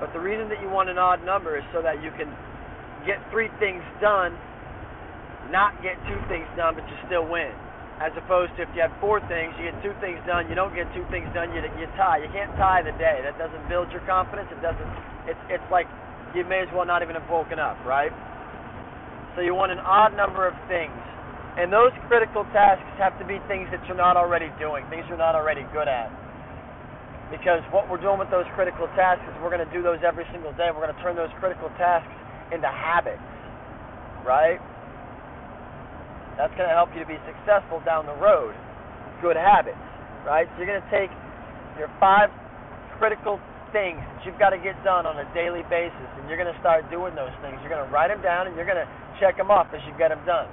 But 0.00 0.12
the 0.12 0.20
reason 0.20 0.48
that 0.50 0.60
you 0.60 0.68
want 0.68 0.90
an 0.90 0.98
odd 0.98 1.24
number 1.24 1.56
is 1.56 1.64
so 1.72 1.82
that 1.82 2.02
you 2.02 2.10
can 2.18 2.30
get 3.06 3.20
three 3.30 3.48
things 3.60 3.82
done, 4.00 4.34
not 5.52 5.76
get 5.82 5.96
two 6.08 6.18
things 6.26 6.48
done, 6.56 6.74
but 6.74 6.84
you 6.88 6.96
still 7.06 7.26
win. 7.28 7.52
As 8.02 8.10
opposed 8.18 8.50
to 8.58 8.66
if 8.66 8.70
you 8.74 8.82
have 8.82 8.90
four 8.98 9.22
things, 9.30 9.54
you 9.54 9.70
get 9.70 9.78
two 9.78 9.94
things 10.02 10.18
done, 10.26 10.50
you 10.50 10.58
don't 10.58 10.74
get 10.74 10.90
two 10.98 11.06
things 11.14 11.30
done, 11.30 11.54
you 11.54 11.62
you 11.78 11.86
tie. 11.94 12.18
You 12.18 12.30
can't 12.34 12.50
tie 12.58 12.82
the 12.82 12.96
day. 12.98 13.22
That 13.22 13.38
doesn't 13.38 13.70
build 13.70 13.92
your 13.94 14.02
confidence. 14.02 14.50
It 14.50 14.58
doesn't. 14.58 14.90
It's 15.30 15.38
it's 15.46 15.68
like 15.70 15.86
you 16.34 16.42
may 16.42 16.66
as 16.66 16.70
well 16.74 16.84
not 16.84 17.06
even 17.06 17.14
have 17.14 17.30
woken 17.30 17.62
up, 17.62 17.78
right? 17.86 18.10
So 19.36 19.42
you 19.42 19.54
want 19.54 19.70
an 19.70 19.78
odd 19.78 20.16
number 20.16 20.46
of 20.46 20.54
things. 20.66 20.94
And 21.54 21.70
those 21.70 21.94
critical 22.10 22.42
tasks 22.50 22.82
have 22.98 23.14
to 23.22 23.26
be 23.26 23.38
things 23.46 23.70
that 23.70 23.78
you're 23.86 23.96
not 23.96 24.16
already 24.18 24.50
doing, 24.58 24.82
things 24.90 25.06
you're 25.06 25.18
not 25.18 25.38
already 25.38 25.62
good 25.70 25.86
at. 25.86 26.10
Because 27.34 27.66
what 27.74 27.90
we're 27.90 27.98
doing 27.98 28.22
with 28.22 28.30
those 28.30 28.46
critical 28.54 28.86
tasks 28.94 29.26
is 29.26 29.34
we're 29.42 29.50
going 29.50 29.66
to 29.66 29.74
do 29.74 29.82
those 29.82 29.98
every 30.06 30.22
single 30.30 30.54
day. 30.54 30.70
We're 30.70 30.86
going 30.86 30.94
to 30.94 31.02
turn 31.02 31.18
those 31.18 31.34
critical 31.42 31.66
tasks 31.74 32.14
into 32.54 32.70
habits, 32.70 33.18
right? 34.22 34.62
That's 36.38 36.54
going 36.54 36.70
to 36.70 36.76
help 36.78 36.94
you 36.94 37.02
to 37.02 37.10
be 37.10 37.18
successful 37.26 37.82
down 37.82 38.06
the 38.06 38.14
road. 38.22 38.54
Good 39.18 39.34
habits, 39.34 39.82
right? 40.22 40.46
So 40.54 40.62
you're 40.62 40.70
going 40.70 40.86
to 40.86 40.92
take 40.94 41.10
your 41.74 41.90
five 41.98 42.30
critical 43.02 43.42
things 43.74 43.98
that 43.98 44.22
you've 44.22 44.38
got 44.38 44.54
to 44.54 44.60
get 44.62 44.78
done 44.86 45.02
on 45.02 45.18
a 45.18 45.26
daily 45.34 45.66
basis, 45.66 46.08
and 46.14 46.30
you're 46.30 46.38
going 46.38 46.54
to 46.54 46.60
start 46.62 46.86
doing 46.86 47.18
those 47.18 47.34
things. 47.42 47.58
You're 47.66 47.74
going 47.74 47.82
to 47.82 47.90
write 47.90 48.14
them 48.14 48.22
down, 48.22 48.46
and 48.46 48.54
you're 48.54 48.68
going 48.68 48.78
to 48.78 48.86
check 49.18 49.34
them 49.34 49.50
off 49.50 49.66
as 49.74 49.82
you 49.90 49.92
get 49.98 50.14
them 50.14 50.22
done. 50.22 50.46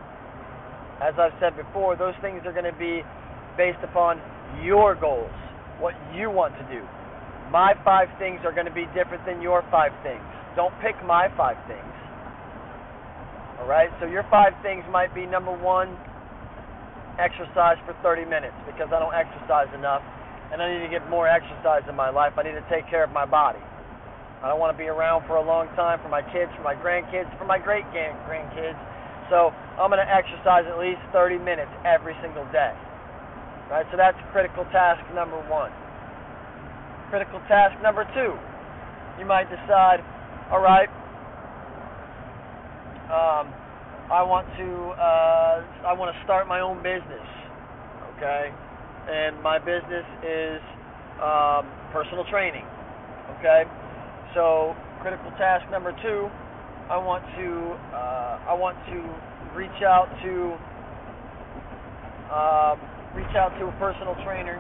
As 0.98 1.14
I've 1.22 1.38
said 1.38 1.54
before, 1.54 1.94
those 1.94 2.18
things 2.26 2.42
are 2.50 2.54
going 2.58 2.66
to 2.66 2.78
be 2.82 3.06
based 3.54 3.86
upon 3.86 4.18
your 4.66 4.98
goals 4.98 5.30
what 5.82 5.98
you 6.14 6.30
want 6.30 6.54
to 6.62 6.66
do. 6.70 6.86
My 7.50 7.74
five 7.84 8.08
things 8.22 8.40
are 8.46 8.54
going 8.54 8.70
to 8.70 8.74
be 8.74 8.86
different 8.96 9.26
than 9.26 9.42
your 9.42 9.66
five 9.74 9.92
things. 10.06 10.24
Don't 10.56 10.72
pick 10.80 10.96
my 11.04 11.28
five 11.36 11.58
things. 11.68 11.96
All 13.60 13.68
right? 13.68 13.90
So 14.00 14.06
your 14.06 14.24
five 14.32 14.54
things 14.64 14.86
might 14.88 15.12
be 15.12 15.26
number 15.26 15.52
one, 15.52 15.92
exercise 17.20 17.76
for 17.84 17.98
30 18.00 18.24
minutes 18.30 18.56
because 18.64 18.88
I 18.94 19.02
don't 19.02 19.14
exercise 19.14 19.68
enough 19.76 20.06
and 20.54 20.62
I 20.62 20.72
need 20.72 20.84
to 20.86 20.92
get 20.92 21.04
more 21.10 21.28
exercise 21.28 21.84
in 21.90 21.96
my 21.96 22.10
life. 22.10 22.34
I 22.38 22.44
need 22.44 22.56
to 22.56 22.68
take 22.72 22.88
care 22.88 23.04
of 23.04 23.12
my 23.12 23.26
body. 23.26 23.60
I 24.42 24.50
don't 24.50 24.60
want 24.60 24.74
to 24.74 24.80
be 24.80 24.90
around 24.90 25.28
for 25.28 25.38
a 25.38 25.46
long 25.46 25.68
time 25.78 26.00
for 26.02 26.10
my 26.10 26.26
kids, 26.34 26.50
for 26.58 26.64
my 26.64 26.74
grandkids, 26.74 27.30
for 27.38 27.46
my 27.46 27.60
great 27.60 27.86
grandkids. 27.94 28.80
So 29.30 29.54
I'm 29.80 29.94
going 29.94 30.02
to 30.04 30.12
exercise 30.12 30.66
at 30.68 30.76
least 30.82 31.00
30 31.14 31.38
minutes 31.40 31.72
every 31.86 32.18
single 32.22 32.44
day. 32.52 32.74
Right? 33.72 33.88
So 33.90 33.96
that's 33.96 34.20
critical 34.34 34.66
task 34.76 35.00
number 35.16 35.40
one. 35.48 35.72
Critical 37.10 37.40
task 37.48 37.82
number 37.82 38.04
two. 38.14 38.36
You 39.18 39.26
might 39.26 39.48
decide, 39.48 40.04
all 40.52 40.60
right, 40.60 40.90
um, 43.08 43.48
I 44.12 44.24
want 44.24 44.44
to 44.60 44.68
uh, 45.00 45.88
I 45.88 45.94
want 45.96 46.14
to 46.14 46.24
start 46.28 46.48
my 46.50 46.60
own 46.60 46.84
business. 46.84 47.28
Okay, 48.18 48.52
and 49.08 49.42
my 49.42 49.58
business 49.58 50.04
is 50.20 50.60
um, 51.24 51.64
personal 51.96 52.28
training. 52.28 52.68
Okay, 53.40 53.64
so 54.36 54.76
critical 55.00 55.32
task 55.40 55.64
number 55.72 55.96
two, 56.04 56.28
I 56.92 57.00
want 57.00 57.24
to 57.40 57.48
uh, 57.96 58.52
I 58.52 58.54
want 58.54 58.76
to 58.92 59.00
reach 59.56 59.80
out 59.88 60.12
to 60.24 60.60
uh, 62.32 62.76
reach 63.16 63.36
out 63.36 63.52
to 63.60 63.68
a 63.68 63.76
personal 63.80 64.16
trainer 64.24 64.60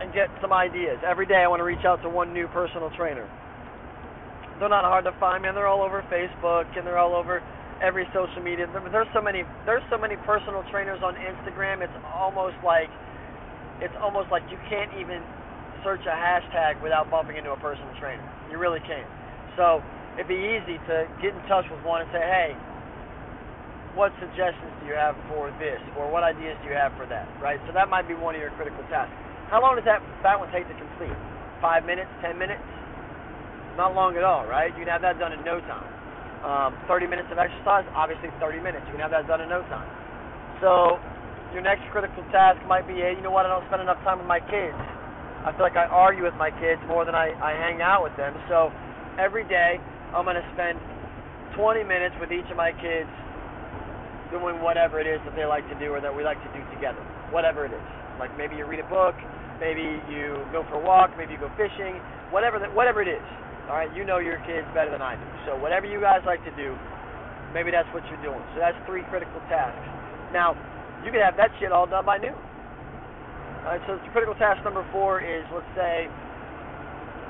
and 0.00 0.12
get 0.12 0.28
some 0.40 0.52
ideas. 0.52 0.98
Every 1.06 1.26
day 1.26 1.40
I 1.40 1.48
want 1.48 1.60
to 1.60 1.68
reach 1.68 1.84
out 1.84 2.02
to 2.02 2.08
one 2.08 2.32
new 2.32 2.48
personal 2.48 2.90
trainer. 2.96 3.24
They're 4.58 4.68
not 4.68 4.84
hard 4.84 5.04
to 5.04 5.14
find, 5.18 5.42
man. 5.42 5.54
They're 5.54 5.66
all 5.66 5.82
over 5.82 6.04
Facebook 6.12 6.68
and 6.76 6.86
they're 6.86 6.98
all 6.98 7.14
over 7.14 7.42
every 7.82 8.06
social 8.14 8.42
media. 8.42 8.70
There's 8.70 9.10
so 9.12 9.22
many 9.22 9.42
there's 9.66 9.82
so 9.90 9.98
many 9.98 10.16
personal 10.22 10.62
trainers 10.70 11.02
on 11.02 11.14
Instagram. 11.16 11.82
It's 11.82 11.92
almost 12.14 12.56
like 12.62 12.90
it's 13.80 13.94
almost 13.98 14.30
like 14.30 14.42
you 14.50 14.58
can't 14.70 14.92
even 15.00 15.22
search 15.82 16.06
a 16.06 16.14
hashtag 16.14 16.80
without 16.82 17.10
bumping 17.10 17.36
into 17.36 17.50
a 17.50 17.58
personal 17.58 17.90
trainer. 17.98 18.22
You 18.50 18.58
really 18.58 18.80
can't. 18.86 19.08
So 19.56 19.82
it'd 20.14 20.30
be 20.30 20.38
easy 20.38 20.78
to 20.86 21.06
get 21.20 21.34
in 21.34 21.42
touch 21.50 21.66
with 21.70 21.82
one 21.82 22.02
and 22.02 22.10
say, 22.14 22.22
hey, 22.22 22.50
what 23.94 24.10
suggestions 24.18 24.74
do 24.82 24.90
you 24.90 24.98
have 24.98 25.14
for 25.30 25.54
this, 25.62 25.78
or 25.94 26.10
what 26.10 26.26
ideas 26.26 26.58
do 26.62 26.70
you 26.70 26.76
have 26.76 26.90
for 26.98 27.06
that, 27.06 27.30
right? 27.38 27.62
So 27.66 27.72
that 27.74 27.86
might 27.88 28.06
be 28.10 28.14
one 28.14 28.34
of 28.34 28.42
your 28.42 28.50
critical 28.58 28.82
tasks. 28.90 29.14
How 29.50 29.62
long 29.62 29.78
does 29.78 29.86
that 29.86 30.02
that 30.26 30.38
one 30.38 30.50
take 30.50 30.66
to 30.66 30.76
complete? 30.76 31.14
Five 31.62 31.86
minutes, 31.86 32.10
ten 32.18 32.34
minutes? 32.34 32.62
Not 33.78 33.94
long 33.94 34.18
at 34.18 34.26
all, 34.26 34.46
right? 34.46 34.70
You 34.74 34.86
can 34.86 34.90
have 34.90 35.02
that 35.02 35.18
done 35.18 35.32
in 35.34 35.42
no 35.46 35.58
time. 35.66 35.90
Um, 36.44 36.76
30 36.86 37.08
minutes 37.08 37.30
of 37.32 37.38
exercise, 37.40 37.88
obviously 37.96 38.28
30 38.38 38.60
minutes. 38.60 38.84
You 38.86 39.00
can 39.00 39.02
have 39.02 39.14
that 39.16 39.26
done 39.26 39.40
in 39.40 39.48
no 39.48 39.64
time. 39.72 39.88
So 40.60 41.00
your 41.56 41.62
next 41.64 41.82
critical 41.90 42.22
task 42.30 42.60
might 42.68 42.86
be, 42.86 43.00
hey, 43.00 43.16
you 43.16 43.22
know 43.24 43.32
what? 43.32 43.46
I 43.46 43.50
don't 43.50 43.64
spend 43.66 43.80
enough 43.80 43.98
time 44.04 44.20
with 44.20 44.28
my 44.28 44.42
kids. 44.44 44.76
I 45.42 45.52
feel 45.56 45.64
like 45.64 45.76
I 45.78 45.88
argue 45.88 46.24
with 46.24 46.36
my 46.36 46.52
kids 46.52 46.82
more 46.86 47.04
than 47.04 47.14
I, 47.14 47.32
I 47.40 47.56
hang 47.56 47.80
out 47.80 48.04
with 48.04 48.14
them. 48.16 48.36
So 48.48 48.70
every 49.18 49.44
day 49.48 49.80
I'm 50.12 50.28
going 50.28 50.38
to 50.38 50.48
spend 50.52 50.78
20 51.56 51.82
minutes 51.84 52.14
with 52.20 52.30
each 52.30 52.46
of 52.50 52.58
my 52.58 52.72
kids 52.76 53.10
doing 54.30 54.60
whatever 54.60 55.00
it 55.00 55.06
is 55.06 55.20
that 55.24 55.34
they 55.36 55.44
like 55.44 55.66
to 55.68 55.76
do 55.78 55.92
or 55.92 56.00
that 56.00 56.12
we 56.12 56.24
like 56.24 56.40
to 56.42 56.50
do 56.52 56.62
together. 56.74 57.00
Whatever 57.30 57.66
it 57.66 57.72
is. 57.72 57.86
Like 58.18 58.36
maybe 58.38 58.56
you 58.56 58.64
read 58.64 58.80
a 58.80 58.88
book, 58.88 59.14
maybe 59.58 60.00
you 60.08 60.38
go 60.52 60.62
for 60.70 60.78
a 60.78 60.84
walk, 60.84 61.10
maybe 61.18 61.34
you 61.34 61.40
go 61.40 61.50
fishing, 61.58 61.98
whatever 62.30 62.58
that, 62.58 62.70
whatever 62.72 63.02
it 63.02 63.10
is. 63.10 63.24
All 63.66 63.80
right, 63.80 63.88
you 63.96 64.04
know 64.04 64.18
your 64.18 64.38
kids 64.44 64.68
better 64.76 64.92
than 64.92 65.00
I 65.00 65.16
do. 65.16 65.26
So 65.48 65.56
whatever 65.56 65.86
you 65.88 66.00
guys 66.00 66.20
like 66.28 66.44
to 66.44 66.54
do, 66.54 66.76
maybe 67.56 67.72
that's 67.72 67.88
what 67.96 68.04
you're 68.12 68.20
doing. 68.20 68.40
So 68.52 68.60
that's 68.60 68.76
three 68.84 69.02
critical 69.08 69.40
tasks. 69.48 69.80
Now, 70.32 70.52
you 71.04 71.10
can 71.10 71.20
have 71.20 71.36
that 71.36 71.48
shit 71.58 71.72
all 71.72 71.86
done 71.86 72.04
by 72.04 72.18
noon. 72.18 72.36
Alright, 73.64 73.80
so 73.88 73.96
critical 74.12 74.34
task 74.36 74.62
number 74.62 74.84
four 74.92 75.24
is 75.24 75.40
let's 75.48 75.64
say 75.72 76.04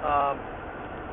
um, 0.02 0.34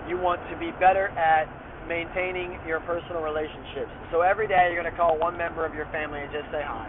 you 0.10 0.18
want 0.18 0.42
to 0.50 0.58
be 0.58 0.74
better 0.82 1.14
at 1.14 1.46
maintaining 1.92 2.56
your 2.64 2.80
personal 2.88 3.20
relationships. 3.20 3.92
So 4.16 4.24
every 4.24 4.48
day 4.48 4.72
you're 4.72 4.80
going 4.80 4.88
to 4.88 4.96
call 4.96 5.20
one 5.20 5.36
member 5.36 5.68
of 5.68 5.76
your 5.76 5.92
family 5.92 6.24
and 6.24 6.32
just 6.32 6.48
say 6.48 6.64
hi. 6.64 6.88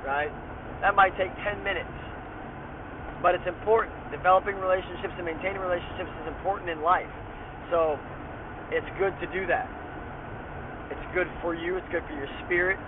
Right? 0.00 0.32
That 0.80 0.96
might 0.96 1.12
take 1.20 1.28
10 1.44 1.60
minutes. 1.60 1.92
But 3.20 3.36
it's 3.36 3.44
important. 3.44 3.92
Developing 4.08 4.56
relationships 4.56 5.12
and 5.20 5.28
maintaining 5.28 5.60
relationships 5.60 6.08
is 6.24 6.26
important 6.32 6.72
in 6.72 6.80
life. 6.80 7.12
So 7.68 8.00
it's 8.72 8.88
good 8.96 9.12
to 9.20 9.28
do 9.28 9.44
that. 9.52 9.68
It's 10.88 11.06
good 11.12 11.28
for 11.44 11.52
you, 11.52 11.76
it's 11.76 11.88
good 11.92 12.00
for 12.08 12.16
your 12.16 12.30
spirit, 12.46 12.80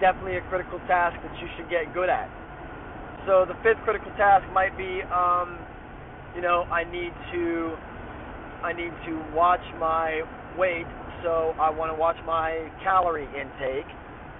definitely 0.00 0.40
a 0.40 0.44
critical 0.48 0.80
task 0.88 1.14
that 1.22 1.30
you 1.38 1.46
should 1.54 1.70
get 1.70 1.92
good 1.94 2.08
at. 2.08 2.26
So 3.28 3.44
the 3.46 3.54
fifth 3.62 3.84
critical 3.84 4.10
task 4.16 4.48
might 4.50 4.74
be, 4.74 5.04
um, 5.12 5.60
you 6.34 6.40
know, 6.40 6.64
I 6.72 6.88
need 6.88 7.12
to, 7.36 7.76
I 8.62 8.72
need 8.72 8.92
to 9.06 9.12
watch 9.32 9.64
my 9.78 10.22
weight. 10.56 10.88
So 11.22 11.52
I 11.60 11.70
want 11.70 11.92
to 11.92 11.98
watch 11.98 12.16
my 12.26 12.68
calorie 12.82 13.28
intake. 13.32 13.88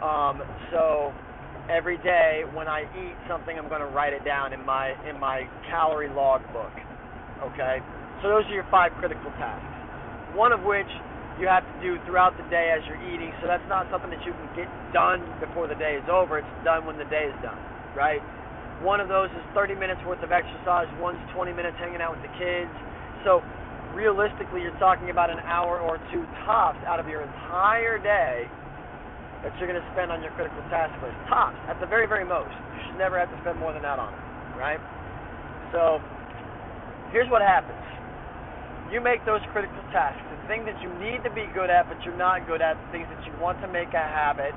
Um, 0.00 0.40
so 0.72 1.12
every 1.68 1.96
day 2.00 2.44
when 2.52 2.68
I 2.68 2.84
eat 2.96 3.16
something, 3.28 3.56
I'm 3.56 3.68
going 3.68 3.84
to 3.84 3.92
write 3.92 4.12
it 4.12 4.24
down 4.24 4.52
in 4.52 4.64
my 4.64 4.92
in 5.08 5.20
my 5.20 5.48
calorie 5.68 6.12
log 6.12 6.40
book. 6.52 6.72
Okay. 7.52 7.80
So 8.22 8.28
those 8.28 8.44
are 8.48 8.54
your 8.54 8.68
five 8.70 8.92
critical 9.00 9.32
tasks. 9.40 9.68
One 10.36 10.52
of 10.52 10.64
which 10.64 10.88
you 11.40 11.48
have 11.48 11.64
to 11.64 11.76
do 11.80 11.96
throughout 12.04 12.36
the 12.36 12.44
day 12.52 12.68
as 12.76 12.84
you're 12.84 13.00
eating. 13.08 13.32
So 13.40 13.48
that's 13.48 13.64
not 13.68 13.88
something 13.88 14.12
that 14.12 14.20
you 14.28 14.36
can 14.36 14.48
get 14.52 14.68
done 14.92 15.24
before 15.40 15.64
the 15.64 15.76
day 15.76 15.96
is 15.96 16.04
over. 16.12 16.36
It's 16.44 16.56
done 16.64 16.84
when 16.84 17.00
the 17.00 17.08
day 17.08 17.32
is 17.32 17.38
done, 17.40 17.56
right? 17.96 18.20
One 18.84 19.00
of 19.00 19.08
those 19.08 19.32
is 19.32 19.44
30 19.56 19.76
minutes 19.76 20.00
worth 20.04 20.20
of 20.20 20.32
exercise. 20.32 20.88
One's 21.00 21.20
20 21.32 21.52
minutes 21.52 21.76
hanging 21.80 22.04
out 22.04 22.12
with 22.12 22.24
the 22.24 22.34
kids. 22.36 22.72
So 23.24 23.40
realistically, 24.00 24.64
you're 24.64 24.80
talking 24.80 25.12
about 25.12 25.28
an 25.28 25.44
hour 25.44 25.76
or 25.76 26.00
two 26.08 26.24
tops 26.48 26.80
out 26.88 26.96
of 26.96 27.04
your 27.04 27.20
entire 27.20 28.00
day 28.00 28.48
that 29.44 29.52
you're 29.60 29.68
going 29.68 29.76
to 29.76 29.88
spend 29.92 30.08
on 30.08 30.24
your 30.24 30.32
critical 30.40 30.60
task 30.72 30.96
list. 31.04 31.12
Tops, 31.28 31.60
at 31.68 31.76
the 31.84 31.86
very, 31.86 32.08
very 32.08 32.24
most. 32.24 32.48
You 32.48 32.80
should 32.88 32.96
never 32.96 33.20
have 33.20 33.28
to 33.28 33.38
spend 33.44 33.60
more 33.60 33.76
than 33.76 33.84
that 33.84 34.00
on 34.00 34.08
it, 34.16 34.24
right? 34.56 34.80
So 35.76 36.00
here's 37.12 37.28
what 37.28 37.44
happens. 37.44 37.76
You 38.88 39.04
make 39.04 39.22
those 39.22 39.38
critical 39.54 39.78
tasks 39.94 40.18
The 40.34 40.48
thing 40.50 40.66
that 40.66 40.74
you 40.82 40.90
need 40.98 41.22
to 41.22 41.30
be 41.30 41.46
good 41.54 41.70
at 41.70 41.86
but 41.86 42.02
you're 42.02 42.16
not 42.16 42.42
good 42.48 42.58
at, 42.58 42.74
the 42.74 42.88
things 42.90 43.06
that 43.06 43.22
you 43.22 43.30
want 43.38 43.60
to 43.62 43.68
make 43.68 43.94
a 43.94 44.02
habit 44.02 44.50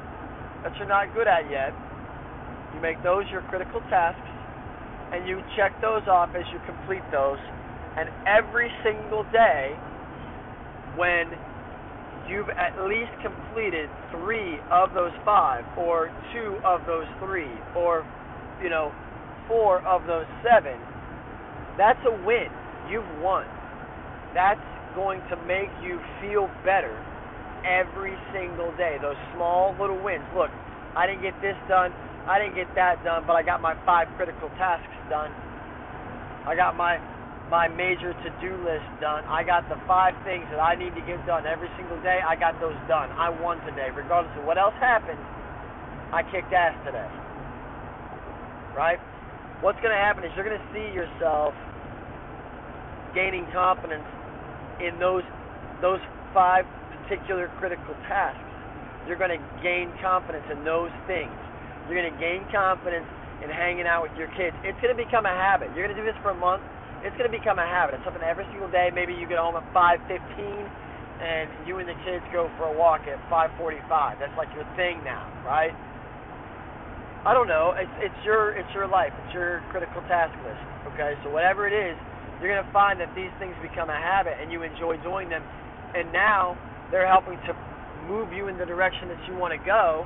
that 0.63 0.73
you're 0.79 0.89
not 0.89 1.13
good 1.13 1.27
at 1.27 1.45
yet, 1.51 1.75
you 2.73 2.79
make 2.79 2.97
those 3.03 3.27
your 3.29 3.43
critical 3.51 3.83
tasks 3.91 4.25
and 5.11 5.27
you 5.27 5.43
check 5.59 5.75
those 5.83 6.01
off 6.07 6.33
as 6.33 6.47
you 6.49 6.57
complete 6.65 7.03
those. 7.11 7.37
And 7.97 8.09
every 8.25 8.71
single 8.83 9.23
day, 9.31 9.75
when 10.95 11.29
you've 12.27 12.49
at 12.49 12.73
least 12.87 13.11
completed 13.21 13.89
three 14.11 14.57
of 14.71 14.93
those 14.93 15.13
five, 15.25 15.65
or 15.77 16.09
two 16.33 16.57
of 16.65 16.81
those 16.87 17.05
three, 17.19 17.51
or, 17.75 18.05
you 18.61 18.69
know, 18.69 18.91
four 19.47 19.85
of 19.85 20.07
those 20.07 20.25
seven, 20.41 20.79
that's 21.77 21.99
a 22.05 22.13
win. 22.25 22.49
You've 22.89 23.07
won. 23.21 23.45
That's 24.33 24.61
going 24.95 25.21
to 25.29 25.37
make 25.45 25.69
you 25.81 25.99
feel 26.21 26.49
better 26.65 26.93
every 27.65 28.13
single 28.33 28.71
day. 28.77 28.97
Those 29.01 29.19
small 29.35 29.75
little 29.79 30.01
wins. 30.01 30.25
Look, 30.35 30.49
I 30.95 31.05
didn't 31.05 31.21
get 31.21 31.33
this 31.41 31.57
done, 31.67 31.93
I 32.25 32.39
didn't 32.39 32.55
get 32.55 32.73
that 32.75 33.03
done, 33.03 33.23
but 33.27 33.33
I 33.33 33.43
got 33.43 33.61
my 33.61 33.75
five 33.85 34.07
critical 34.15 34.49
tasks 34.57 34.93
done. 35.09 35.31
I 36.47 36.55
got 36.55 36.77
my 36.77 36.99
my 37.53 37.69
major 37.69 38.17
to-do 38.25 38.57
list 38.65 38.89
done. 38.97 39.21
I 39.29 39.45
got 39.45 39.69
the 39.69 39.77
five 39.85 40.17
things 40.25 40.41
that 40.49 40.57
I 40.57 40.73
need 40.73 40.97
to 40.97 41.05
get 41.05 41.21
done 41.29 41.45
every 41.45 41.69
single 41.77 42.01
day. 42.01 42.17
I 42.17 42.33
got 42.33 42.57
those 42.57 42.73
done. 42.89 43.13
I 43.13 43.29
won 43.29 43.61
today, 43.61 43.93
regardless 43.93 44.33
of 44.41 44.49
what 44.49 44.57
else 44.57 44.73
happened. 44.81 45.21
I 46.09 46.25
kicked 46.33 46.49
ass 46.49 46.73
today. 46.81 47.05
Right? 48.73 48.97
What's 49.61 49.77
going 49.85 49.93
to 49.93 50.01
happen 50.01 50.25
is 50.25 50.33
you're 50.33 50.49
going 50.49 50.57
to 50.57 50.69
see 50.73 50.97
yourself 50.97 51.53
gaining 53.13 53.45
confidence 53.53 54.09
in 54.81 54.97
those 54.97 55.21
those 55.77 56.01
five 56.33 56.65
particular 57.05 57.53
critical 57.61 57.93
tasks, 58.09 58.41
you're 59.05 59.19
going 59.21 59.29
to 59.29 59.43
gain 59.61 59.93
confidence 60.01 60.49
in 60.49 60.65
those 60.65 60.89
things. 61.05 61.37
You're 61.85 62.01
going 62.01 62.09
to 62.09 62.17
gain 62.17 62.49
confidence 62.49 63.05
in 63.45 63.53
hanging 63.53 63.85
out 63.85 64.01
with 64.01 64.17
your 64.17 64.31
kids. 64.33 64.57
It's 64.65 64.79
going 64.81 64.95
to 64.95 64.97
become 64.97 65.29
a 65.29 65.35
habit. 65.35 65.69
You're 65.77 65.85
going 65.85 65.93
to 65.93 66.01
do 66.01 66.07
this 66.07 66.17
for 66.25 66.33
a 66.33 66.39
month. 66.39 66.63
It's 67.03 67.15
going 67.19 67.27
to 67.27 67.35
become 67.35 67.59
a 67.59 67.67
habit. 67.67 67.99
It's 67.99 68.05
something 68.07 68.23
every 68.23 68.47
single 68.55 68.71
day. 68.71 68.87
Maybe 68.95 69.11
you 69.11 69.27
get 69.27 69.37
home 69.37 69.59
at 69.59 69.67
5:15 69.75 70.07
and 71.19 71.51
you 71.67 71.77
and 71.79 71.87
the 71.87 71.99
kids 72.07 72.23
go 72.31 72.47
for 72.55 72.71
a 72.71 72.75
walk 72.75 73.03
at 73.11 73.19
5:45. 73.27 74.19
That's 74.19 74.35
like 74.39 74.47
your 74.55 74.63
thing 74.79 75.03
now, 75.03 75.27
right? 75.43 75.75
I 77.27 77.35
don't 77.35 77.47
know. 77.47 77.75
It's 77.75 77.91
it's 77.99 78.21
your 78.23 78.55
it's 78.55 78.71
your 78.71 78.87
life. 78.87 79.11
It's 79.23 79.33
your 79.35 79.63
critical 79.71 79.99
task 80.07 80.31
list. 80.47 80.63
Okay, 80.95 81.15
so 81.23 81.29
whatever 81.31 81.67
it 81.67 81.75
is, 81.75 81.95
you're 82.39 82.51
going 82.51 82.63
to 82.63 82.73
find 82.75 82.99
that 82.99 83.11
these 83.15 83.31
things 83.39 83.55
become 83.63 83.91
a 83.91 83.99
habit 83.99 84.39
and 84.39 84.51
you 84.51 84.63
enjoy 84.63 84.95
doing 85.03 85.27
them. 85.27 85.43
And 85.95 86.11
now 86.11 86.55
they're 86.91 87.07
helping 87.07 87.39
to 87.47 87.53
move 88.07 88.31
you 88.31 88.47
in 88.47 88.57
the 88.57 88.65
direction 88.65 89.07
that 89.07 89.19
you 89.27 89.35
want 89.35 89.55
to 89.55 89.61
go, 89.63 90.03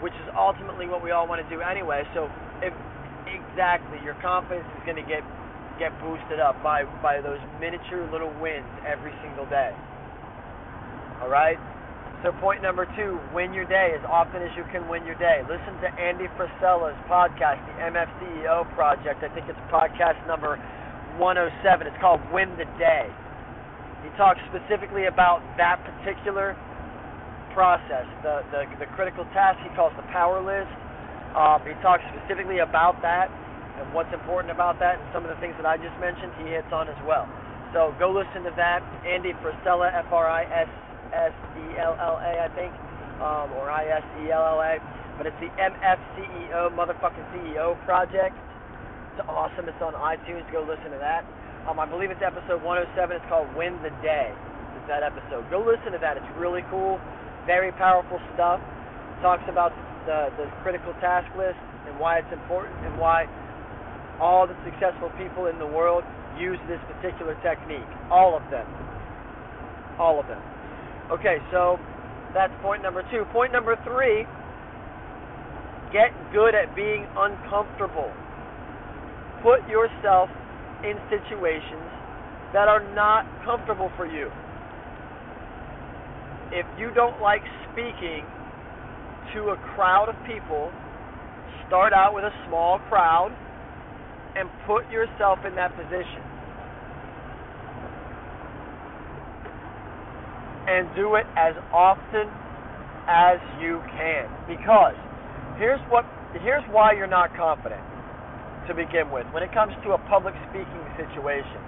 which 0.00 0.12
is 0.24 0.28
ultimately 0.36 0.88
what 0.88 1.04
we 1.04 1.12
all 1.12 1.28
want 1.28 1.40
to 1.40 1.48
do 1.48 1.60
anyway. 1.60 2.04
So 2.12 2.28
if 2.60 2.72
exactly. 3.30 3.98
Your 4.04 4.14
confidence 4.20 4.68
is 4.76 4.82
going 4.84 5.00
to 5.00 5.06
get 5.06 5.22
get 5.80 5.96
boosted 6.04 6.38
up 6.38 6.60
by 6.62 6.84
by 7.00 7.24
those 7.24 7.40
miniature 7.56 8.04
little 8.12 8.30
wins 8.38 8.68
every 8.84 9.16
single 9.24 9.48
day. 9.48 9.72
All 11.24 11.32
right. 11.32 11.56
So 12.20 12.36
point 12.36 12.60
number 12.60 12.84
two, 13.00 13.16
win 13.32 13.56
your 13.56 13.64
day 13.64 13.96
as 13.96 14.04
often 14.04 14.44
as 14.44 14.52
you 14.52 14.68
can 14.68 14.84
win 14.92 15.08
your 15.08 15.16
day. 15.16 15.40
Listen 15.48 15.72
to 15.80 15.88
Andy 15.96 16.28
Frisella's 16.36 17.00
podcast, 17.08 17.64
the 17.64 17.96
MFCEO 17.96 18.68
Project. 18.76 19.24
I 19.24 19.32
think 19.32 19.48
it's 19.48 19.58
podcast 19.72 20.20
number 20.28 20.60
107. 21.16 21.88
It's 21.88 21.96
called 21.96 22.20
Win 22.28 22.52
the 22.60 22.68
Day. 22.76 23.08
He 24.04 24.12
talks 24.20 24.36
specifically 24.52 25.08
about 25.08 25.40
that 25.56 25.80
particular 25.80 26.52
process, 27.56 28.04
the, 28.20 28.44
the, 28.52 28.68
the 28.84 28.88
critical 28.92 29.24
task 29.32 29.56
he 29.64 29.72
calls 29.72 29.96
the 29.96 30.04
power 30.12 30.44
list. 30.44 30.68
Um, 31.32 31.64
he 31.64 31.72
talks 31.80 32.04
specifically 32.12 32.60
about 32.60 33.00
that 33.00 33.32
and 33.80 33.88
what's 33.96 34.12
important 34.12 34.52
about 34.52 34.76
that, 34.78 35.00
and 35.00 35.06
some 35.16 35.24
of 35.24 35.32
the 35.32 35.40
things 35.40 35.56
that 35.56 35.64
I 35.64 35.80
just 35.80 35.96
mentioned 35.96 36.30
he 36.44 36.52
hits 36.52 36.68
on 36.70 36.86
as 36.86 37.00
well. 37.08 37.24
So 37.72 37.96
go 37.96 38.12
listen 38.12 38.44
to 38.44 38.52
that. 38.60 38.84
Andy 39.08 39.32
Frisella, 39.40 39.88
F 39.94 40.12
R 40.12 40.28
I 40.28 40.44
S 40.44 40.70
S 41.16 41.34
E 41.56 41.80
L 41.80 41.96
L 41.96 42.20
A, 42.20 42.32
I 42.44 42.50
think, 42.52 42.72
um, 43.22 43.48
or 43.56 43.70
I 43.70 43.88
S 43.88 44.06
E 44.20 44.30
L 44.30 44.42
L 44.42 44.60
A. 44.60 44.76
But 45.16 45.26
it's 45.26 45.40
the 45.40 45.52
MFCEO, 45.56 46.76
motherfucking 46.76 47.26
CEO 47.32 47.78
project. 47.84 48.36
It's 49.14 49.24
awesome. 49.28 49.68
It's 49.68 49.80
on 49.82 49.94
iTunes. 49.94 50.44
Go 50.52 50.64
listen 50.66 50.90
to 50.92 51.00
that. 51.00 51.24
Um, 51.68 51.78
I 51.78 51.84
believe 51.84 52.10
it's 52.10 52.24
episode 52.24 52.64
107. 52.64 53.16
It's 53.16 53.28
called 53.28 53.46
Win 53.54 53.76
the 53.84 53.92
Day. 54.00 54.32
It's 54.76 54.88
that 54.88 55.04
episode. 55.04 55.44
Go 55.52 55.60
listen 55.60 55.92
to 55.92 56.00
that. 56.00 56.16
It's 56.16 56.32
really 56.40 56.64
cool. 56.72 56.98
Very 57.44 57.70
powerful 57.76 58.18
stuff. 58.34 58.58
Talks 59.20 59.44
about 59.46 59.76
the, 60.08 60.32
the 60.40 60.48
critical 60.64 60.96
task 61.04 61.28
list 61.36 61.60
and 61.86 62.00
why 62.00 62.18
it's 62.18 62.32
important 62.32 62.74
and 62.88 62.96
why 62.96 63.28
all 64.20 64.46
the 64.46 64.56
successful 64.64 65.10
people 65.16 65.46
in 65.46 65.58
the 65.58 65.66
world 65.66 66.04
use 66.38 66.58
this 66.68 66.80
particular 66.92 67.34
technique. 67.42 67.88
All 68.10 68.36
of 68.36 68.44
them. 68.50 68.68
All 69.98 70.20
of 70.20 70.26
them. 70.28 70.40
Okay, 71.10 71.38
so 71.50 71.80
that's 72.32 72.52
point 72.62 72.82
number 72.82 73.02
two. 73.10 73.24
Point 73.32 73.52
number 73.52 73.76
three 73.82 74.24
get 75.92 76.14
good 76.32 76.54
at 76.54 76.76
being 76.76 77.06
uncomfortable. 77.18 78.12
Put 79.42 79.66
yourself 79.66 80.30
in 80.84 80.94
situations 81.10 81.90
that 82.52 82.68
are 82.68 82.82
not 82.94 83.26
comfortable 83.44 83.90
for 83.96 84.06
you. 84.06 84.30
If 86.52 86.66
you 86.78 86.90
don't 86.94 87.20
like 87.20 87.42
speaking 87.72 88.22
to 89.34 89.50
a 89.50 89.56
crowd 89.74 90.08
of 90.08 90.16
people, 90.26 90.70
start 91.66 91.92
out 91.92 92.14
with 92.14 92.24
a 92.24 92.34
small 92.46 92.78
crowd 92.88 93.34
and 94.36 94.48
put 94.66 94.88
yourself 94.90 95.40
in 95.46 95.54
that 95.56 95.74
position. 95.76 96.22
and 100.70 100.86
do 100.94 101.18
it 101.18 101.26
as 101.34 101.58
often 101.74 102.30
as 103.10 103.42
you 103.58 103.82
can. 103.98 104.30
Because 104.46 104.94
here's 105.58 105.82
what 105.90 106.06
here's 106.46 106.62
why 106.70 106.94
you're 106.94 107.10
not 107.10 107.34
confident 107.34 107.82
to 108.70 108.72
begin 108.74 109.10
with. 109.10 109.26
When 109.34 109.42
it 109.42 109.50
comes 109.50 109.74
to 109.82 109.98
a 109.98 110.00
public 110.06 110.34
speaking 110.46 110.84
situation, 110.94 111.58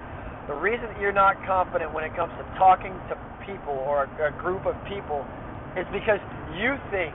the 0.47 0.55
reason 0.55 0.87
that 0.87 0.99
you're 1.03 1.15
not 1.15 1.35
confident 1.43 1.91
when 1.91 2.07
it 2.07 2.15
comes 2.15 2.31
to 2.39 2.43
talking 2.55 2.95
to 3.11 3.19
people 3.43 3.75
or 3.75 4.07
a, 4.07 4.31
a 4.31 4.33
group 4.39 4.63
of 4.63 4.75
people 4.87 5.27
is 5.75 5.83
because 5.91 6.23
you 6.55 6.79
think 6.87 7.11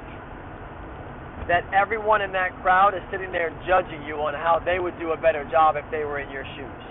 that 1.49 1.65
everyone 1.73 2.23
in 2.23 2.33
that 2.33 2.53
crowd 2.63 2.95
is 2.95 3.03
sitting 3.11 3.33
there 3.33 3.51
judging 3.67 4.05
you 4.05 4.17
on 4.21 4.35
how 4.35 4.61
they 4.65 4.79
would 4.79 4.99
do 5.01 5.13
a 5.13 5.17
better 5.17 5.49
job 5.51 5.77
if 5.77 5.85
they 5.91 6.05
were 6.05 6.21
in 6.21 6.31
your 6.31 6.45
shoes. 6.57 6.85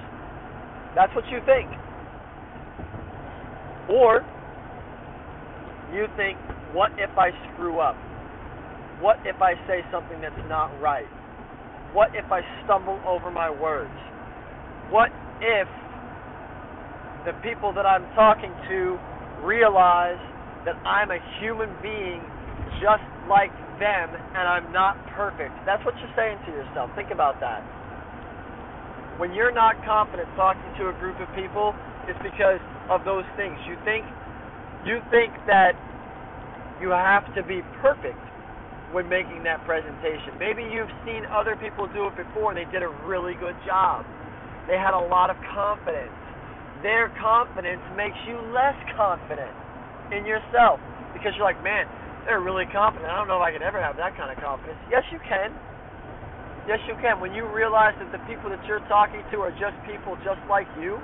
That's 0.95 1.13
what 1.15 1.25
you 1.29 1.39
think. 1.45 1.69
Or 3.89 4.25
you 5.93 6.07
think, 6.17 6.37
what 6.73 6.91
if 6.97 7.11
I 7.17 7.31
screw 7.53 7.79
up? 7.79 7.95
What 8.99 9.17
if 9.25 9.41
I 9.41 9.53
say 9.67 9.85
something 9.91 10.21
that's 10.21 10.35
not 10.49 10.73
right? 10.81 11.07
What 11.93 12.09
if 12.15 12.25
I 12.31 12.41
stumble 12.65 12.99
over 13.07 13.31
my 13.31 13.49
words? 13.49 13.93
What 14.89 15.11
if 15.41 15.67
the 17.25 17.33
people 17.43 17.73
that 17.73 17.85
I'm 17.85 18.05
talking 18.15 18.53
to 18.69 18.97
realize 19.45 20.19
that 20.65 20.75
I'm 20.85 21.11
a 21.11 21.19
human 21.39 21.69
being 21.81 22.21
just 22.81 23.05
like 23.29 23.53
them 23.81 24.13
and 24.13 24.45
I'm 24.45 24.71
not 24.73 24.97
perfect? 25.13 25.53
That's 25.65 25.83
what 25.85 25.95
you're 25.99 26.13
saying 26.17 26.39
to 26.45 26.51
yourself. 26.51 26.89
Think 26.95 27.11
about 27.11 27.39
that. 27.41 27.61
When 29.17 29.33
you're 29.33 29.53
not 29.53 29.81
confident 29.81 30.29
talking 30.37 30.69
to 30.77 30.89
a 30.89 30.95
group 31.01 31.17
of 31.17 31.27
people, 31.33 31.73
it's 32.05 32.19
because 32.21 32.61
of 32.89 33.03
those 33.03 33.25
things. 33.35 33.57
You 33.65 33.75
think 33.83 34.05
you 34.85 35.01
think 35.09 35.33
that 35.49 35.73
you 36.79 36.93
have 36.93 37.25
to 37.35 37.41
be 37.43 37.65
perfect 37.81 38.21
when 38.93 39.09
making 39.09 39.43
that 39.43 39.59
presentation. 39.65 40.37
Maybe 40.39 40.63
you've 40.63 40.91
seen 41.03 41.25
other 41.27 41.57
people 41.57 41.89
do 41.91 42.07
it 42.07 42.15
before 42.15 42.53
and 42.53 42.57
they 42.61 42.69
did 42.71 42.85
a 42.85 42.93
really 43.03 43.33
good 43.35 43.57
job. 43.65 44.05
They 44.69 44.77
had 44.79 44.93
a 44.93 45.03
lot 45.11 45.29
of 45.29 45.35
confidence. 45.51 46.13
Their 46.83 47.11
confidence 47.19 47.81
makes 47.97 48.17
you 48.29 48.37
less 48.53 48.77
confident 48.95 49.51
in 50.13 50.23
yourself 50.23 50.79
because 51.11 51.33
you're 51.35 51.47
like, 51.47 51.59
man, 51.65 51.89
they're 52.27 52.43
really 52.43 52.67
confident. 52.75 53.07
I 53.07 53.15
don't 53.15 53.31
know 53.31 53.39
if 53.39 53.47
I 53.47 53.55
could 53.55 53.63
ever 53.63 53.79
have 53.79 53.95
that 53.95 54.19
kind 54.19 54.27
of 54.27 54.37
confidence. 54.43 54.77
Yes, 54.91 55.07
you 55.15 55.17
can. 55.23 55.55
Yes, 56.67 56.83
you 56.83 56.99
can. 56.99 57.23
When 57.23 57.31
you 57.31 57.47
realize 57.47 57.95
that 58.03 58.11
the 58.11 58.19
people 58.27 58.51
that 58.51 58.59
you're 58.67 58.83
talking 58.91 59.23
to 59.31 59.39
are 59.47 59.55
just 59.55 59.79
people 59.87 60.19
just 60.27 60.43
like 60.51 60.67
you, 60.75 60.99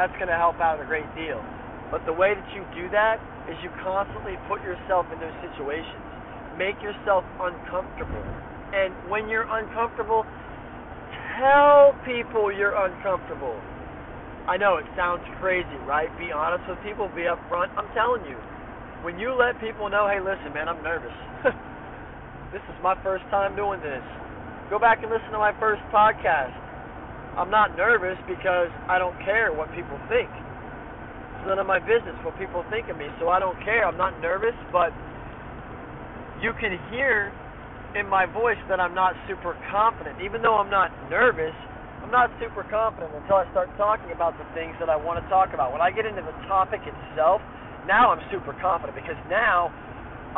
that's 0.00 0.16
going 0.16 0.32
to 0.32 0.40
help 0.40 0.56
out 0.64 0.80
a 0.80 0.88
great 0.88 1.06
deal. 1.12 1.44
But 1.92 2.08
the 2.08 2.16
way 2.16 2.32
that 2.32 2.48
you 2.56 2.64
do 2.72 2.88
that 2.96 3.20
is 3.52 3.60
you 3.60 3.68
constantly 3.84 4.40
put 4.48 4.64
yourself 4.64 5.04
in 5.12 5.20
those 5.20 5.36
situations. 5.52 6.00
Make 6.56 6.80
yourself 6.80 7.20
uncomfortable. 7.36 8.24
And 8.72 8.96
when 9.12 9.28
you're 9.28 9.44
uncomfortable, 9.52 10.24
tell 11.36 11.92
people 12.08 12.48
you're 12.48 12.78
uncomfortable. 12.78 13.52
I 14.48 14.56
know 14.56 14.80
it 14.80 14.88
sounds 14.96 15.22
crazy, 15.44 15.76
right? 15.84 16.08
Be 16.16 16.32
honest 16.32 16.64
with 16.64 16.80
people, 16.80 17.12
be 17.12 17.28
upfront. 17.28 17.68
I'm 17.76 17.90
telling 17.92 18.24
you, 18.24 18.40
when 19.02 19.18
you 19.18 19.32
let 19.32 19.56
people 19.60 19.88
know, 19.88 20.04
hey, 20.08 20.20
listen, 20.20 20.52
man, 20.52 20.68
I'm 20.68 20.82
nervous. 20.84 21.14
this 22.52 22.60
is 22.68 22.76
my 22.84 22.92
first 23.00 23.24
time 23.32 23.56
doing 23.56 23.80
this. 23.80 24.04
Go 24.68 24.78
back 24.78 25.00
and 25.00 25.08
listen 25.08 25.32
to 25.32 25.40
my 25.40 25.56
first 25.56 25.80
podcast. 25.88 26.52
I'm 27.40 27.48
not 27.48 27.76
nervous 27.76 28.20
because 28.28 28.68
I 28.92 29.00
don't 29.00 29.16
care 29.24 29.56
what 29.56 29.72
people 29.72 29.96
think. 30.12 30.28
It's 30.28 31.46
none 31.48 31.58
of 31.58 31.66
my 31.66 31.80
business 31.80 32.12
what 32.20 32.36
people 32.36 32.60
think 32.68 32.92
of 32.92 33.00
me, 33.00 33.08
so 33.16 33.32
I 33.32 33.40
don't 33.40 33.56
care. 33.64 33.88
I'm 33.88 33.96
not 33.96 34.20
nervous, 34.20 34.54
but 34.68 34.92
you 36.44 36.52
can 36.60 36.76
hear 36.92 37.32
in 37.96 38.04
my 38.04 38.28
voice 38.28 38.60
that 38.68 38.78
I'm 38.78 38.94
not 38.94 39.16
super 39.24 39.56
confident. 39.72 40.20
Even 40.20 40.44
though 40.44 40.60
I'm 40.60 40.70
not 40.70 40.92
nervous, 41.08 41.56
I'm 42.04 42.12
not 42.12 42.28
super 42.36 42.68
confident 42.68 43.16
until 43.16 43.40
I 43.40 43.48
start 43.50 43.72
talking 43.80 44.12
about 44.12 44.36
the 44.36 44.44
things 44.52 44.76
that 44.78 44.92
I 44.92 44.96
want 44.96 45.22
to 45.22 45.26
talk 45.32 45.56
about. 45.56 45.72
When 45.72 45.80
I 45.80 45.90
get 45.90 46.04
into 46.04 46.20
the 46.22 46.36
topic 46.44 46.84
itself, 46.84 47.40
now 47.90 48.14
I'm 48.14 48.22
super 48.30 48.54
confident 48.62 48.94
because 48.94 49.18
now 49.26 49.74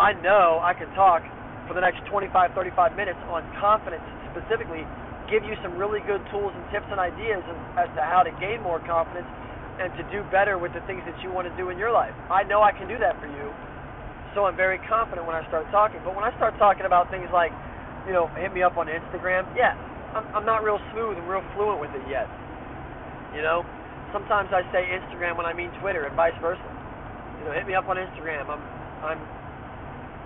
I 0.00 0.16
know 0.24 0.64
I 0.64 0.72
can 0.72 0.88
talk 0.96 1.20
for 1.68 1.76
the 1.76 1.84
next 1.84 2.00
25, 2.08 2.32
35 2.56 2.96
minutes 2.96 3.20
on 3.28 3.44
confidence 3.60 4.02
specifically, 4.32 4.88
give 5.28 5.44
you 5.44 5.52
some 5.60 5.76
really 5.76 6.00
good 6.08 6.24
tools 6.32 6.56
and 6.56 6.64
tips 6.72 6.88
and 6.88 6.96
ideas 6.96 7.44
as 7.76 7.92
to 7.92 8.00
how 8.00 8.24
to 8.24 8.32
gain 8.40 8.64
more 8.64 8.80
confidence 8.88 9.28
and 9.76 9.92
to 10.00 10.02
do 10.08 10.24
better 10.32 10.56
with 10.56 10.72
the 10.72 10.80
things 10.88 11.04
that 11.04 11.16
you 11.20 11.28
want 11.28 11.44
to 11.44 11.52
do 11.60 11.68
in 11.68 11.76
your 11.76 11.92
life. 11.92 12.16
I 12.32 12.40
know 12.40 12.64
I 12.64 12.72
can 12.72 12.88
do 12.88 12.96
that 13.04 13.20
for 13.20 13.28
you, 13.28 13.52
so 14.32 14.48
I'm 14.48 14.56
very 14.56 14.80
confident 14.88 15.28
when 15.28 15.36
I 15.36 15.44
start 15.52 15.68
talking. 15.68 16.00
But 16.00 16.16
when 16.16 16.24
I 16.24 16.32
start 16.40 16.56
talking 16.56 16.88
about 16.88 17.12
things 17.12 17.28
like, 17.36 17.52
you 18.08 18.16
know, 18.16 18.32
hit 18.40 18.56
me 18.56 18.64
up 18.64 18.80
on 18.80 18.88
Instagram, 18.88 19.44
yeah, 19.52 19.76
I'm, 20.16 20.24
I'm 20.40 20.46
not 20.48 20.64
real 20.64 20.80
smooth 20.96 21.20
and 21.20 21.28
real 21.28 21.44
fluent 21.52 21.84
with 21.84 21.92
it 21.92 22.04
yet. 22.08 22.28
You 23.36 23.44
know, 23.44 23.60
sometimes 24.08 24.48
I 24.56 24.64
say 24.72 24.88
Instagram 24.88 25.36
when 25.36 25.44
I 25.44 25.52
mean 25.52 25.68
Twitter 25.84 26.08
and 26.08 26.16
vice 26.16 26.36
versa. 26.40 26.81
You 27.42 27.50
know, 27.50 27.58
hit 27.58 27.66
me 27.66 27.74
up 27.74 27.90
on 27.90 27.98
Instagram. 27.98 28.46
I'm 28.46 28.62
I'm 29.02 29.18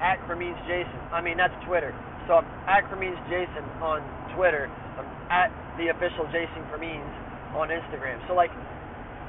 at 0.05 0.21
Cremines 0.29 0.61
Jason. 0.69 1.01
I 1.09 1.25
mean 1.25 1.41
that's 1.41 1.57
Twitter. 1.65 1.97
So 2.29 2.45
I'm 2.45 2.49
at 2.69 2.85
Cremines 2.93 3.17
Jason 3.33 3.65
on 3.81 4.05
Twitter. 4.37 4.69
I'm 5.01 5.09
at 5.33 5.49
the 5.81 5.89
official 5.89 6.29
Jason 6.29 6.61
Cremines 6.69 7.09
on 7.57 7.73
Instagram. 7.73 8.21
So 8.29 8.37
like 8.37 8.53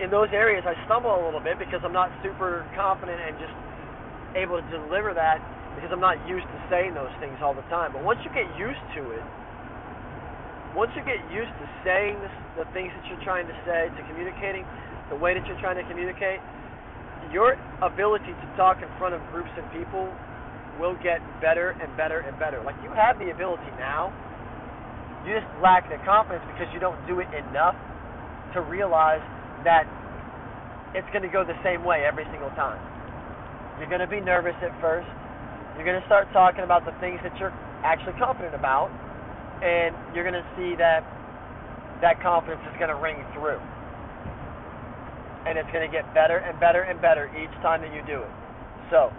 in 0.03 0.11
those 0.11 0.27
areas 0.35 0.67
I 0.67 0.75
stumble 0.83 1.15
a 1.15 1.23
little 1.23 1.39
bit 1.39 1.63
because 1.63 1.79
I'm 1.87 1.95
not 1.95 2.11
super 2.19 2.67
confident 2.75 3.23
and 3.23 3.39
just 3.39 3.55
able 4.35 4.59
to 4.59 4.67
deliver 4.67 5.15
that 5.15 5.39
because 5.79 5.87
I'm 5.87 6.03
not 6.03 6.19
used 6.27 6.43
to 6.43 6.59
saying 6.67 6.91
those 6.91 7.15
things 7.23 7.39
all 7.39 7.55
the 7.55 7.63
time. 7.71 7.95
But 7.95 8.03
once 8.03 8.19
you 8.27 8.31
get 8.35 8.51
used 8.59 8.83
to 8.99 9.15
it, 9.15 9.23
once 10.75 10.91
you 10.91 11.07
get 11.07 11.23
used 11.31 11.55
to 11.55 11.65
saying 11.87 12.19
the 12.59 12.67
things 12.75 12.91
that 12.99 13.07
you're 13.07 13.23
trying 13.23 13.47
to 13.47 13.55
say, 13.63 13.87
to 13.87 14.01
communicating 14.11 14.67
the 15.07 15.15
way 15.15 15.31
that 15.31 15.47
you're 15.47 15.61
trying 15.63 15.79
to 15.79 15.87
communicate, 15.87 16.43
your 17.31 17.55
ability 17.81 18.31
to 18.31 18.47
talk 18.55 18.81
in 18.81 18.89
front 18.97 19.13
of 19.15 19.21
groups 19.31 19.51
of 19.57 19.65
people 19.71 20.09
will 20.79 20.95
get 21.01 21.19
better 21.41 21.73
and 21.81 21.89
better 21.97 22.21
and 22.21 22.37
better. 22.39 22.61
Like 22.63 22.77
you 22.83 22.89
have 22.93 23.17
the 23.19 23.29
ability 23.33 23.69
now. 23.77 24.13
You 25.25 25.35
just 25.35 25.49
lack 25.59 25.89
the 25.89 25.97
confidence 26.05 26.45
because 26.53 26.71
you 26.71 26.79
don't 26.79 26.99
do 27.09 27.19
it 27.19 27.27
enough 27.33 27.75
to 28.53 28.61
realize 28.61 29.23
that 29.65 29.83
it's 30.95 31.07
going 31.11 31.25
to 31.25 31.33
go 31.33 31.43
the 31.43 31.57
same 31.63 31.83
way 31.83 32.07
every 32.07 32.23
single 32.31 32.49
time. 32.55 32.79
You're 33.77 33.91
going 33.91 34.01
to 34.01 34.09
be 34.09 34.21
nervous 34.21 34.55
at 34.63 34.71
first. 34.79 35.09
You're 35.75 35.85
going 35.85 35.99
to 35.99 36.07
start 36.07 36.31
talking 36.31 36.63
about 36.63 36.85
the 36.85 36.95
things 37.03 37.19
that 37.21 37.35
you're 37.37 37.53
actually 37.83 38.17
confident 38.17 38.55
about, 38.55 38.89
and 39.61 39.93
you're 40.15 40.25
going 40.25 40.37
to 40.37 40.47
see 40.57 40.73
that 40.79 41.05
that 42.01 42.21
confidence 42.21 42.61
is 42.65 42.77
going 42.79 42.89
to 42.89 42.97
ring 42.97 43.21
through. 43.33 43.61
And 45.47 45.57
it's 45.57 45.71
going 45.71 45.87
to 45.87 45.93
get 45.93 46.03
better 46.13 46.43
and 46.43 46.59
better 46.59 46.83
and 46.83 46.99
better 46.99 47.31
each 47.39 47.53
time 47.63 47.79
that 47.81 47.95
you 47.95 48.03
do 48.03 48.19
it. 48.19 48.33
So, 48.91 49.15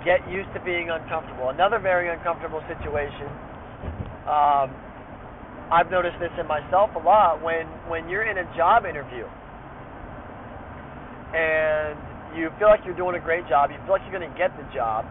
get 0.00 0.24
used 0.32 0.48
to 0.56 0.60
being 0.64 0.88
uncomfortable. 0.88 1.52
Another 1.52 1.78
very 1.78 2.08
uncomfortable 2.08 2.64
situation. 2.64 3.28
Um, 4.24 4.72
I've 5.68 5.90
noticed 5.90 6.16
this 6.22 6.30
in 6.38 6.46
myself 6.46 6.90
a 6.94 7.02
lot 7.02 7.42
when 7.42 7.66
when 7.90 8.08
you're 8.08 8.22
in 8.22 8.38
a 8.38 8.46
job 8.54 8.86
interview 8.86 9.26
and 11.34 11.98
you 12.38 12.54
feel 12.58 12.68
like 12.68 12.86
you're 12.86 12.96
doing 12.96 13.16
a 13.16 13.24
great 13.24 13.48
job, 13.48 13.70
you 13.74 13.78
feel 13.82 13.98
like 13.98 14.02
you're 14.06 14.14
going 14.14 14.30
to 14.30 14.38
get 14.38 14.54
the 14.54 14.66
job. 14.70 15.04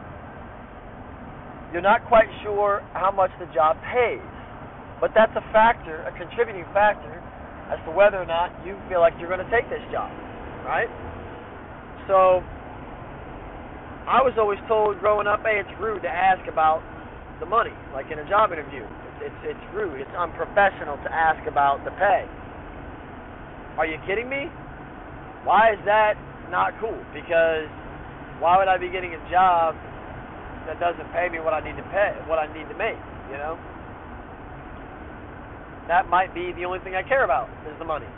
You're 1.74 1.84
not 1.84 2.06
quite 2.08 2.30
sure 2.44 2.86
how 2.94 3.12
much 3.12 3.32
the 3.40 3.52
job 3.52 3.76
pays, 3.92 4.24
but 5.02 5.12
that's 5.12 5.34
a 5.36 5.44
factor, 5.52 6.08
a 6.08 6.12
contributing 6.16 6.64
factor, 6.72 7.20
as 7.72 7.80
to 7.86 7.92
whether 7.92 8.22
or 8.22 8.30
not 8.30 8.54
you 8.66 8.78
feel 8.90 9.00
like 9.00 9.14
you're 9.18 9.32
going 9.32 9.44
to 9.44 9.52
take 9.54 9.66
this 9.70 9.82
job, 9.90 10.12
right? 10.66 10.90
So 12.06 12.46
I 14.06 14.22
was 14.22 14.38
always 14.38 14.62
told 14.70 15.02
growing 15.02 15.26
up, 15.26 15.42
hey, 15.42 15.58
it's 15.58 15.76
rude 15.82 16.06
to 16.06 16.12
ask 16.12 16.46
about 16.46 16.86
the 17.42 17.46
money, 17.46 17.74
like 17.94 18.12
in 18.14 18.20
a 18.22 18.28
job 18.30 18.54
interview. 18.54 18.86
It's 18.86 19.34
it's, 19.34 19.58
it's 19.58 19.66
rude. 19.74 19.98
It's 19.98 20.14
unprofessional 20.14 21.02
to 21.02 21.10
ask 21.10 21.42
about 21.50 21.82
the 21.84 21.92
pay. 21.98 22.30
Are 23.82 23.90
you 23.90 23.98
kidding 24.06 24.30
me? 24.30 24.48
Why 25.44 25.74
is 25.74 25.82
that 25.90 26.14
not 26.54 26.78
cool? 26.80 26.96
Because 27.12 27.66
why 28.38 28.62
would 28.62 28.70
I 28.70 28.78
be 28.78 28.94
getting 28.94 29.18
a 29.18 29.22
job 29.34 29.74
that 30.70 30.80
doesn't 30.80 31.10
pay 31.12 31.28
me 31.30 31.42
what 31.42 31.58
I 31.58 31.66
need 31.66 31.76
to 31.82 31.88
pay, 31.90 32.14
what 32.30 32.38
I 32.38 32.46
need 32.54 32.70
to 32.70 32.78
make? 32.78 33.00
You 33.34 33.42
know. 33.42 33.58
That 35.88 36.10
might 36.10 36.34
be 36.34 36.52
the 36.54 36.66
only 36.66 36.80
thing 36.80 36.96
I 36.96 37.04
care 37.04 37.24
about 37.24 37.50
is 37.70 37.78
the 37.78 37.86
money. 37.86 38.10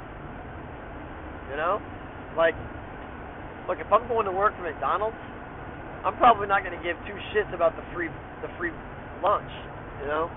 You 1.51 1.57
know, 1.57 1.81
like, 2.35 2.55
look, 3.67 3.79
if 3.79 3.91
I'm 3.91 4.07
going 4.07 4.25
to 4.25 4.31
work 4.31 4.55
for 4.55 4.63
McDonald's 4.63 5.17
I'm 6.07 6.15
probably 6.15 6.47
not 6.47 6.63
going 6.63 6.71
to 6.71 6.83
give 6.85 6.95
two 7.03 7.19
shits 7.33 7.51
about 7.51 7.75
the 7.75 7.83
free 7.91 8.07
the 8.39 8.47
free 8.55 8.71
lunch. 9.19 9.49
You 9.99 10.07
know, 10.07 10.29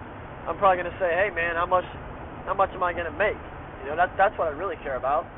I'm 0.49 0.59
probably 0.59 0.83
going 0.83 0.91
to 0.91 0.99
say, 0.99 1.13
hey 1.13 1.31
man, 1.31 1.55
how 1.55 1.67
much 1.67 1.87
how 2.43 2.59
much 2.59 2.75
am 2.75 2.83
I 2.83 2.91
going 2.91 3.07
to 3.07 3.15
make? 3.15 3.39
You 3.85 3.93
know, 3.93 3.97
that's 3.97 4.11
that's 4.17 4.35
what 4.35 4.49
I 4.49 4.55
really 4.57 4.75
care 4.83 4.97
about. 4.97 5.29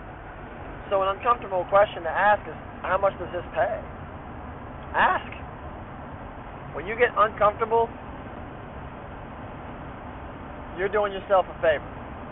So 0.88 1.02
an 1.02 1.12
uncomfortable 1.12 1.68
question 1.68 2.02
to 2.04 2.12
ask 2.12 2.40
is, 2.48 2.56
how 2.80 2.96
much 2.96 3.12
does 3.18 3.28
this 3.36 3.44
pay? 3.52 3.76
Ask. 4.96 5.28
When 6.72 6.86
you 6.86 6.96
get 6.96 7.12
uncomfortable, 7.12 7.92
you're 10.78 10.92
doing 10.92 11.12
yourself 11.12 11.46
a 11.48 11.56
favor. 11.60 11.84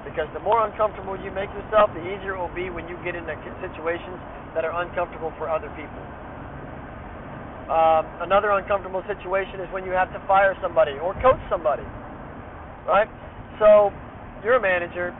Because 0.04 0.28
the 0.32 0.40
more 0.40 0.64
uncomfortable 0.64 1.16
you 1.20 1.30
make 1.30 1.52
yourself, 1.52 1.92
the 1.92 2.00
easier 2.00 2.34
it 2.34 2.40
will 2.40 2.54
be 2.56 2.72
when 2.72 2.88
you 2.88 2.96
get 3.04 3.14
into 3.14 3.32
situations 3.60 4.16
that 4.56 4.64
are 4.64 4.72
uncomfortable 4.80 5.32
for 5.36 5.48
other 5.48 5.68
people. 5.76 6.02
Um, 7.70 8.08
another 8.26 8.50
uncomfortable 8.50 9.04
situation 9.06 9.60
is 9.60 9.68
when 9.70 9.84
you 9.84 9.92
have 9.92 10.10
to 10.12 10.20
fire 10.26 10.56
somebody 10.60 10.98
or 10.98 11.14
coach 11.22 11.38
somebody, 11.48 11.84
right? 12.88 13.06
So 13.62 13.92
you're 14.42 14.56
a 14.56 14.60
manager 14.60 15.14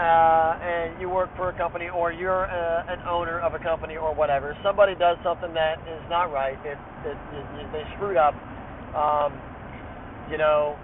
uh, 0.00 0.58
and 0.58 0.98
you 1.00 1.08
work 1.08 1.30
for 1.36 1.50
a 1.50 1.56
company 1.56 1.86
or 1.86 2.10
you're 2.10 2.50
uh, 2.50 2.90
an 2.90 2.98
owner 3.06 3.38
of 3.38 3.54
a 3.54 3.62
company 3.62 3.94
or 3.94 4.12
whatever. 4.12 4.56
Somebody 4.64 4.96
does 4.96 5.18
something 5.22 5.54
that 5.54 5.78
is 5.86 6.02
not 6.10 6.32
right. 6.32 6.58
It, 6.66 6.78
it, 7.06 7.14
it, 7.62 7.68
they 7.70 7.84
screwed 7.94 8.16
up. 8.16 8.34
Um, 8.96 9.30
you 10.30 10.38
know, 10.38 10.74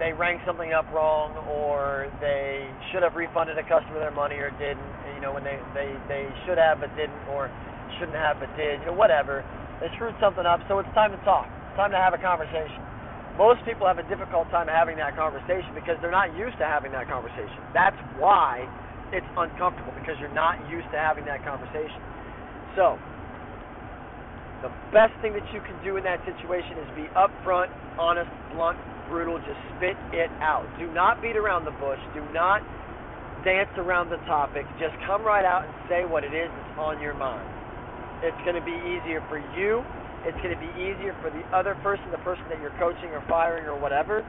they 0.00 0.16
rang 0.16 0.40
something 0.48 0.72
up 0.72 0.88
wrong 0.90 1.36
or 1.44 2.08
they 2.24 2.64
should 2.90 3.04
have 3.04 3.14
refunded 3.14 3.60
a 3.60 3.66
customer 3.68 4.00
their 4.00 4.16
money 4.16 4.40
or 4.40 4.48
didn't. 4.56 4.80
You 5.14 5.20
know, 5.20 5.36
when 5.36 5.44
they 5.44 5.60
they 5.76 5.92
they 6.08 6.24
should 6.48 6.56
have 6.56 6.80
but 6.80 6.88
didn't 6.96 7.20
or 7.28 7.52
shouldn't 8.00 8.16
have 8.16 8.40
but 8.40 8.48
did. 8.56 8.80
You 8.80 8.90
know, 8.90 8.96
whatever 8.96 9.44
they 9.84 9.92
screwed 10.00 10.16
something 10.16 10.48
up, 10.48 10.64
so 10.66 10.80
it's 10.80 10.90
time 10.96 11.12
to 11.12 11.20
talk. 11.22 11.44
It's 11.68 11.76
time 11.76 11.92
to 11.92 12.00
have 12.00 12.16
a 12.16 12.20
conversation. 12.20 12.80
Most 13.36 13.60
people 13.68 13.84
have 13.84 14.00
a 14.00 14.08
difficult 14.08 14.48
time 14.48 14.68
having 14.68 14.96
that 14.96 15.16
conversation 15.16 15.72
because 15.76 16.00
they're 16.00 16.12
not 16.12 16.32
used 16.36 16.56
to 16.60 16.66
having 16.66 16.92
that 16.92 17.08
conversation. 17.08 17.60
That's 17.72 17.96
why 18.16 18.64
it's 19.12 19.28
uncomfortable 19.36 19.92
because 19.96 20.16
you're 20.20 20.34
not 20.36 20.60
used 20.68 20.88
to 20.92 20.98
having 20.98 21.24
that 21.28 21.44
conversation. 21.44 22.00
So, 22.76 23.00
the 24.60 24.68
best 24.92 25.16
thing 25.24 25.32
that 25.32 25.46
you 25.56 25.64
can 25.64 25.76
do 25.80 25.96
in 25.96 26.04
that 26.04 26.20
situation 26.28 26.76
is 26.84 26.88
be 26.92 27.08
upfront, 27.16 27.72
honest, 27.96 28.28
blunt, 28.52 28.76
brutal. 29.10 29.42
Just 29.42 29.58
spit 29.76 29.98
it 30.14 30.30
out. 30.38 30.64
Do 30.78 30.86
not 30.94 31.20
beat 31.20 31.36
around 31.36 31.66
the 31.66 31.74
bush. 31.82 31.98
Do 32.14 32.22
not 32.32 32.62
dance 33.44 33.70
around 33.76 34.08
the 34.08 34.22
topic. 34.30 34.64
Just 34.78 34.94
come 35.04 35.26
right 35.26 35.44
out 35.44 35.66
and 35.66 35.74
say 35.90 36.06
what 36.06 36.22
it 36.22 36.32
is 36.32 36.48
that's 36.48 36.78
on 36.78 37.02
your 37.02 37.14
mind. 37.14 37.44
It's 38.22 38.38
going 38.46 38.56
to 38.56 38.64
be 38.64 38.76
easier 38.86 39.20
for 39.28 39.42
you. 39.58 39.82
It's 40.28 40.36
going 40.44 40.52
to 40.52 40.60
be 40.60 40.70
easier 40.76 41.16
for 41.24 41.32
the 41.32 41.40
other 41.56 41.74
person, 41.80 42.04
the 42.12 42.20
person 42.20 42.44
that 42.52 42.60
you're 42.60 42.76
coaching 42.76 43.08
or 43.16 43.24
firing 43.24 43.64
or 43.64 43.74
whatever. 43.80 44.20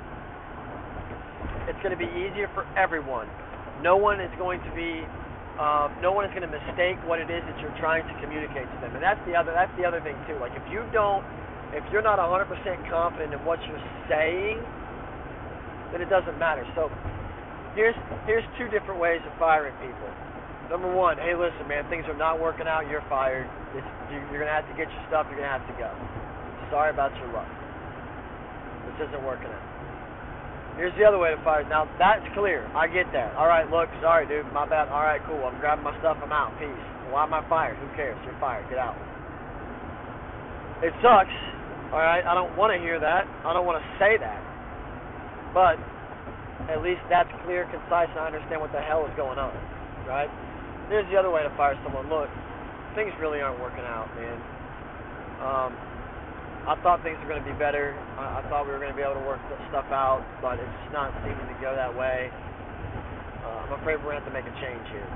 It's 1.67 1.79
going 1.83 1.91
to 1.91 1.99
be 1.99 2.07
easier 2.15 2.49
for 2.55 2.63
everyone. 2.79 3.27
No 3.83 3.99
one 3.99 4.23
is 4.23 4.31
going 4.39 4.63
to 4.63 4.71
be, 4.71 5.03
um, 5.59 5.91
no 5.99 6.15
one 6.15 6.23
is 6.23 6.31
going 6.31 6.47
to 6.47 6.53
mistake 6.53 6.95
what 7.03 7.19
it 7.19 7.27
is 7.27 7.43
that 7.43 7.59
you're 7.59 7.75
trying 7.75 8.07
to 8.07 8.15
communicate 8.23 8.63
to 8.63 8.77
them. 8.79 8.95
And 8.95 9.03
that's 9.03 9.19
the 9.27 9.35
other, 9.35 9.51
that's 9.51 9.73
the 9.75 9.83
other 9.83 9.99
thing 9.99 10.15
too. 10.23 10.39
Like 10.39 10.55
if 10.55 10.63
you 10.71 10.87
don't, 10.95 11.25
if 11.73 11.83
you're 11.91 12.03
not 12.03 12.19
100% 12.19 12.47
confident 12.89 13.33
in 13.33 13.39
what 13.47 13.59
you're 13.63 13.85
saying, 14.11 14.59
then 15.91 16.01
it 16.03 16.09
doesn't 16.09 16.39
matter. 16.39 16.63
So 16.75 16.91
here's 17.75 17.95
here's 18.27 18.43
two 18.59 18.67
different 18.71 18.99
ways 18.99 19.19
of 19.27 19.31
firing 19.39 19.75
people. 19.79 20.09
Number 20.71 20.87
one, 20.87 21.19
hey, 21.19 21.35
listen, 21.35 21.67
man, 21.67 21.83
things 21.91 22.07
are 22.07 22.15
not 22.15 22.39
working 22.39 22.67
out. 22.67 22.87
You're 22.87 23.03
fired. 23.11 23.47
It's, 23.75 23.87
you're 24.11 24.39
gonna 24.39 24.55
have 24.55 24.67
to 24.71 24.75
get 24.79 24.87
your 24.87 25.03
stuff. 25.11 25.27
You're 25.27 25.43
gonna 25.43 25.51
have 25.51 25.67
to 25.67 25.75
go. 25.75 25.91
Sorry 26.71 26.91
about 26.91 27.11
your 27.19 27.27
luck. 27.35 27.47
This 28.87 29.07
isn't 29.07 29.23
working 29.23 29.51
out. 29.51 29.67
Here's 30.79 30.95
the 30.95 31.03
other 31.03 31.19
way 31.19 31.35
to 31.35 31.39
fire. 31.43 31.67
Now 31.67 31.91
that's 31.99 32.23
clear. 32.31 32.63
I 32.71 32.87
get 32.87 33.11
that. 33.11 33.35
All 33.35 33.47
right, 33.47 33.67
look, 33.67 33.91
sorry, 33.99 34.27
dude, 34.27 34.47
my 34.55 34.63
bad. 34.63 34.87
All 34.87 35.03
right, 35.03 35.19
cool. 35.27 35.43
I'm 35.43 35.59
grabbing 35.59 35.83
my 35.83 35.91
stuff. 35.99 36.15
I'm 36.23 36.31
out. 36.31 36.55
Peace. 36.55 36.71
Why 37.11 37.27
am 37.27 37.33
I 37.35 37.43
fired? 37.51 37.75
Who 37.75 37.87
cares? 37.99 38.15
You're 38.23 38.39
fired. 38.39 38.63
Get 38.71 38.79
out. 38.79 38.95
It 40.79 40.95
sucks. 41.03 41.50
All 41.91 41.99
right, 41.99 42.23
I 42.23 42.31
don't 42.31 42.55
want 42.55 42.71
to 42.71 42.79
hear 42.79 43.03
that. 43.03 43.27
I 43.43 43.51
don't 43.51 43.67
want 43.67 43.83
to 43.83 43.87
say 43.99 44.15
that. 44.15 44.39
But 45.51 45.75
at 46.71 46.79
least 46.79 47.03
that's 47.11 47.27
clear, 47.43 47.67
concise, 47.67 48.07
and 48.15 48.23
I 48.23 48.31
understand 48.31 48.63
what 48.63 48.71
the 48.71 48.79
hell 48.79 49.03
is 49.03 49.11
going 49.19 49.35
on. 49.35 49.51
Right? 50.07 50.31
Here's 50.87 51.03
the 51.11 51.19
other 51.19 51.27
way 51.27 51.43
to 51.43 51.51
fire 51.59 51.75
someone. 51.83 52.07
Look, 52.07 52.31
things 52.95 53.11
really 53.19 53.43
aren't 53.43 53.59
working 53.59 53.83
out, 53.83 54.07
man. 54.15 54.39
Um, 55.43 55.71
I 56.63 56.79
thought 56.79 57.03
things 57.03 57.19
were 57.19 57.27
going 57.27 57.43
to 57.43 57.49
be 57.49 57.57
better. 57.59 57.91
I, 58.15 58.39
I 58.39 58.41
thought 58.47 58.63
we 58.63 58.71
were 58.71 58.79
going 58.79 58.95
to 58.95 58.95
be 58.95 59.03
able 59.03 59.19
to 59.19 59.27
work 59.27 59.43
stuff 59.67 59.91
out, 59.91 60.23
but 60.39 60.63
it's 60.63 60.75
just 60.87 60.95
not 60.95 61.11
seeming 61.27 61.43
to 61.43 61.57
go 61.59 61.75
that 61.75 61.91
way. 61.91 62.31
Uh, 63.43 63.67
I'm 63.67 63.75
afraid 63.83 63.99
we're 63.99 64.15
going 64.15 64.23
to 64.23 64.23
have 64.23 64.31
to 64.31 64.35
make 64.35 64.47
a 64.47 64.55
change 64.63 64.85
here. 64.95 65.09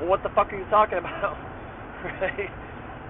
Well, 0.00 0.08
what 0.08 0.24
the 0.24 0.32
fuck 0.32 0.48
are 0.48 0.56
you 0.56 0.68
talking 0.72 0.96
about? 1.04 1.36
right? 2.24 2.67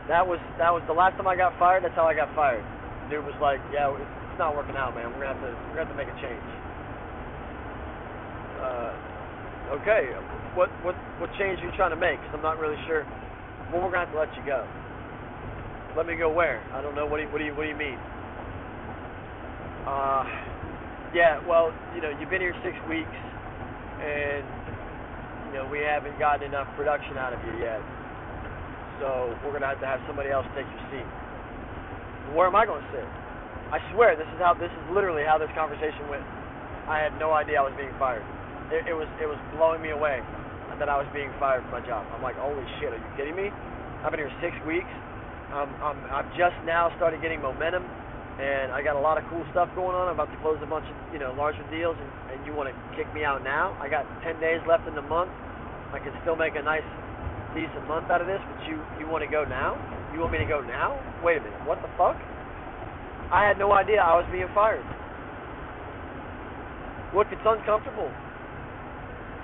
That 0.09 0.25
was 0.25 0.40
that 0.57 0.73
was 0.73 0.81
the 0.88 0.97
last 0.97 1.21
time 1.21 1.29
I 1.29 1.37
got 1.37 1.53
fired. 1.61 1.85
That's 1.85 1.94
how 1.94 2.09
I 2.09 2.16
got 2.16 2.33
fired. 2.33 2.64
Dude 3.12 3.29
was 3.29 3.37
like, 3.44 3.61
"Yeah, 3.68 3.92
it's 3.92 4.40
not 4.40 4.57
working 4.57 4.73
out, 4.73 4.97
man. 4.97 5.12
We're 5.12 5.29
gonna 5.29 5.37
have 5.37 5.44
to 5.44 5.53
we're 5.68 5.77
gonna 5.77 5.85
have 5.85 5.92
to 5.92 6.01
make 6.01 6.09
a 6.09 6.16
change." 6.16 6.49
Uh, 8.57 9.77
okay, 9.77 10.09
what 10.57 10.73
what 10.81 10.97
what 11.21 11.29
change 11.37 11.61
are 11.61 11.68
you 11.68 11.77
trying 11.77 11.92
to 11.92 12.01
make? 12.01 12.16
Because 12.25 12.40
I'm 12.40 12.42
not 12.42 12.57
really 12.57 12.81
sure. 12.88 13.05
Well, 13.68 13.85
we're 13.85 13.92
gonna 13.92 14.09
have 14.09 14.12
to 14.16 14.21
let 14.21 14.33
you 14.33 14.44
go. 14.49 14.64
Let 15.92 16.09
me 16.09 16.16
go 16.16 16.33
where? 16.33 16.64
I 16.73 16.81
don't 16.81 16.97
know. 16.97 17.05
What 17.05 17.21
do 17.21 17.29
you 17.29 17.29
what 17.29 17.38
do 17.38 17.44
you 17.44 17.53
what 17.53 17.68
do 17.68 17.68
you 17.68 17.77
mean? 17.77 18.01
Uh, 19.85 20.25
yeah. 21.12 21.37
Well, 21.44 21.68
you 21.92 22.01
know, 22.01 22.16
you've 22.16 22.33
been 22.33 22.40
here 22.40 22.57
six 22.64 22.81
weeks, 22.88 23.12
and 24.01 24.40
you 25.49 25.61
know 25.61 25.68
we 25.68 25.85
haven't 25.85 26.16
gotten 26.16 26.49
enough 26.49 26.73
production 26.81 27.21
out 27.21 27.37
of 27.37 27.44
you 27.44 27.61
yet. 27.61 27.85
So 29.00 29.32
we're 29.46 29.54
gonna 29.54 29.70
have 29.70 29.80
to 29.80 29.88
have 29.88 30.02
somebody 30.06 30.30
else 30.30 30.46
take 30.58 30.66
your 30.66 30.84
seat. 30.90 31.08
Where 32.34 32.46
am 32.46 32.56
I 32.56 32.66
going 32.68 32.84
to 32.84 32.90
sit? 32.92 33.08
I 33.72 33.80
swear, 33.94 34.12
this 34.16 34.28
is 34.37 34.38
how 34.40 34.52
this 34.52 34.68
is 34.68 34.84
literally 34.92 35.24
how 35.24 35.40
this 35.40 35.48
conversation 35.56 36.04
went. 36.12 36.24
I 36.84 37.00
had 37.00 37.16
no 37.16 37.32
idea 37.32 37.61
I 37.61 37.64
was 37.64 37.72
being 37.80 37.92
fired 37.96 38.24
it, 38.72 38.84
it 38.88 38.96
was 38.96 39.08
it 39.20 39.26
was 39.26 39.40
blowing 39.56 39.80
me 39.80 39.90
away 39.90 40.20
that 40.78 40.87
I 40.87 40.94
was 40.94 41.11
being 41.11 41.32
fired 41.42 41.66
from 41.66 41.74
my 41.74 41.82
job. 41.82 42.06
I'm 42.14 42.22
like, 42.22 42.38
holy 42.38 42.62
shit, 42.78 42.94
are 42.94 43.00
you 43.02 43.12
kidding 43.18 43.34
me? 43.34 43.50
I've 44.06 44.14
been 44.14 44.22
here 44.22 44.30
six 44.38 44.54
weeks. 44.62 44.90
Um, 45.50 45.66
I'm 45.82 45.98
I've 46.12 46.30
just 46.38 46.54
now 46.62 46.92
started 46.94 47.18
getting 47.18 47.42
momentum. 47.42 47.82
and 48.38 48.70
I 48.70 48.78
got 48.87 48.94
a 48.94 49.02
lot 49.02 49.18
of 49.18 49.26
cool 49.26 49.42
stuff 49.50 49.66
going 49.74 49.96
on. 49.98 50.06
I'm 50.06 50.14
about 50.14 50.30
to 50.30 50.38
close 50.38 50.61
a 50.62 50.70
bunch 50.70 50.87
of 50.87 50.94
you 51.11 51.18
know 51.18 51.34
larger 51.34 51.64
deals, 51.72 51.96
and, 51.98 52.11
and 52.30 52.38
you 52.46 52.54
want 52.54 52.70
to 52.70 52.76
kick 52.94 53.11
me 53.11 53.24
out 53.24 53.42
now? 53.42 53.74
I 53.82 53.88
got 53.88 54.06
10 54.22 54.38
days 54.38 54.62
left 54.68 54.87
in 54.87 54.94
the 54.94 55.02
month. 55.02 55.32
I 55.90 55.98
can 55.98 56.12
still 56.22 56.37
make 56.37 56.54
a 56.54 56.62
nice, 56.62 56.87
decent 57.54 57.87
month 57.88 58.11
out 58.11 58.20
of 58.20 58.26
this, 58.26 58.40
but 58.40 58.58
you 58.68 58.80
you 58.98 59.06
want 59.06 59.24
to 59.24 59.30
go 59.30 59.44
now? 59.44 59.76
You 60.12 60.20
want 60.20 60.32
me 60.32 60.38
to 60.38 60.48
go 60.48 60.61
now? 60.61 60.98
Wait 61.22 61.38
a 61.38 61.42
minute, 61.42 61.62
what 61.64 61.80
the 61.80 61.90
fuck? 61.96 62.16
I 63.28 63.44
had 63.44 63.58
no 63.58 63.72
idea 63.72 64.00
I 64.00 64.16
was 64.16 64.26
being 64.32 64.48
fired. 64.54 64.84
Look, 67.14 67.28
it's 67.32 67.44
uncomfortable. 67.44 68.08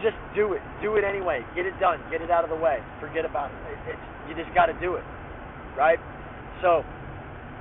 Just 0.01 0.17
do 0.37 0.53
it. 0.53 0.63
Do 0.81 0.97
it 0.97 1.05
anyway. 1.05 1.45
Get 1.57 1.65
it 1.65 1.77
done. 1.81 2.01
Get 2.11 2.21
it 2.21 2.31
out 2.31 2.45
of 2.45 2.51
the 2.51 2.57
way. 2.57 2.81
Forget 3.01 3.25
about 3.25 3.53
it. 3.53 3.57
it 3.73 3.97
it's, 3.97 4.05
you 4.29 4.35
just 4.37 4.53
got 4.55 4.67
to 4.67 4.77
do 4.81 4.97
it, 4.97 5.05
right? 5.77 5.99
So 6.61 6.85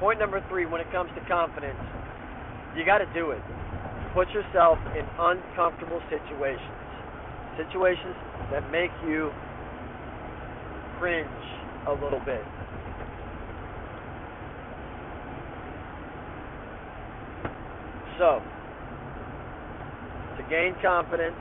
Point 0.03 0.19
number 0.19 0.43
three 0.49 0.65
when 0.65 0.81
it 0.81 0.91
comes 0.91 1.09
to 1.15 1.21
confidence, 1.29 1.79
you 2.75 2.83
got 2.83 2.97
to 2.97 3.07
do 3.13 3.31
it. 3.31 3.39
Put 4.13 4.27
yourself 4.35 4.77
in 4.99 5.07
uncomfortable 5.15 6.01
situations, 6.11 6.75
situations 7.55 8.11
that 8.51 8.67
make 8.67 8.91
you 9.07 9.31
cringe 10.99 11.27
a 11.87 11.93
little 11.93 12.19
bit. 12.25 12.43
So, 18.17 18.41
to 20.37 20.43
gain 20.49 20.75
confidence, 20.81 21.35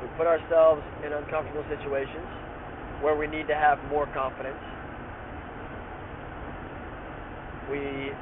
we 0.00 0.08
put 0.16 0.26
ourselves 0.26 0.82
in 1.04 1.12
uncomfortable 1.12 1.64
situations 1.68 2.28
where 3.02 3.16
we 3.16 3.26
need 3.26 3.46
to 3.48 3.54
have 3.54 3.78
more 3.90 4.06
confidence 4.14 4.62
we 7.70 8.12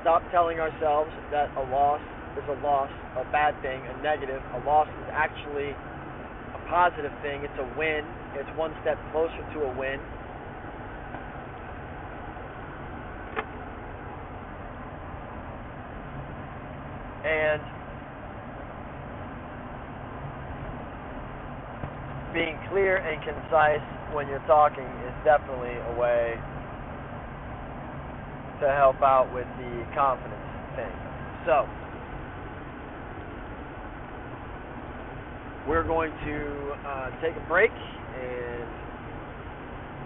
stop 0.00 0.22
telling 0.30 0.60
ourselves 0.60 1.10
that 1.30 1.50
a 1.56 1.64
loss 1.70 2.00
is 2.38 2.44
a 2.48 2.58
loss, 2.62 2.90
a 3.16 3.24
bad 3.30 3.54
thing, 3.62 3.82
a 3.86 4.02
negative. 4.02 4.42
A 4.54 4.60
loss 4.64 4.88
is 4.88 5.08
actually 5.12 5.74
positive 6.72 7.12
thing. 7.20 7.44
It's 7.44 7.58
a 7.60 7.68
win. 7.78 8.00
It's 8.32 8.48
one 8.56 8.72
step 8.80 8.96
closer 9.12 9.44
to 9.52 9.58
a 9.60 9.72
win. 9.76 10.00
And 17.28 17.60
being 22.32 22.56
clear 22.72 22.96
and 23.04 23.20
concise 23.20 23.84
when 24.16 24.26
you're 24.28 24.40
talking 24.48 24.88
is 25.04 25.12
definitely 25.28 25.76
a 25.76 26.00
way 26.00 26.40
to 28.64 28.72
help 28.72 28.96
out 29.04 29.28
with 29.34 29.46
the 29.60 29.84
confidence 29.92 30.40
thing. 30.72 30.96
So, 31.44 31.68
we're 35.66 35.84
going 35.84 36.10
to 36.24 36.72
uh, 36.86 37.10
take 37.20 37.36
a 37.36 37.46
break 37.48 37.70
and 37.70 38.68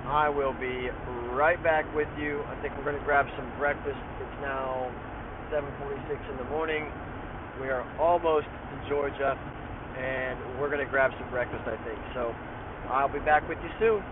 I 0.06 0.28
will 0.28 0.52
be 0.52 0.88
right 1.32 1.62
back 1.62 1.84
with 1.94 2.08
you. 2.18 2.42
I 2.44 2.60
think 2.62 2.76
we're 2.76 2.84
going 2.84 2.98
to 2.98 3.04
grab 3.04 3.26
some 3.36 3.50
breakfast. 3.58 3.98
It's 4.20 4.40
now 4.42 4.92
7:46 5.50 6.30
in 6.30 6.36
the 6.36 6.44
morning. 6.44 6.92
We 7.60 7.68
are 7.68 7.84
almost 7.98 8.46
to 8.46 8.88
Georgia 8.88 9.38
and 9.98 10.38
we're 10.60 10.68
going 10.68 10.84
to 10.84 10.90
grab 10.90 11.12
some 11.18 11.30
breakfast, 11.30 11.66
I 11.66 11.76
think. 11.84 11.98
So, 12.12 12.34
I'll 12.90 13.08
be 13.08 13.20
back 13.20 13.48
with 13.48 13.58
you 13.62 13.70
soon. 13.78 14.02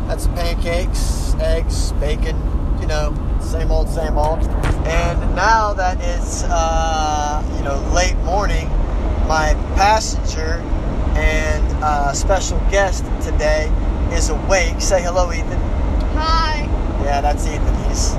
Had 0.06 0.20
some 0.20 0.32
pancakes, 0.36 1.34
eggs, 1.40 1.90
bacon. 1.94 2.36
You 2.80 2.86
know, 2.86 3.38
same 3.42 3.72
old, 3.72 3.88
same 3.88 4.16
old. 4.16 4.44
And 4.86 5.34
now 5.34 5.72
that 5.72 5.98
it's 6.00 6.44
uh, 6.44 7.42
you 7.56 7.64
know 7.64 7.78
late 7.92 8.16
morning, 8.18 8.68
my 9.26 9.54
passenger 9.74 10.62
and 11.18 11.66
uh, 11.82 12.12
special 12.12 12.60
guest 12.70 13.04
today 13.20 13.72
is 14.12 14.28
awake. 14.28 14.80
Say 14.80 15.02
hello, 15.02 15.32
Ethan. 15.32 15.60
Hi. 16.14 16.60
Yeah, 17.02 17.22
that's 17.22 17.44
Ethan. 17.44 17.74
He's 17.88 18.14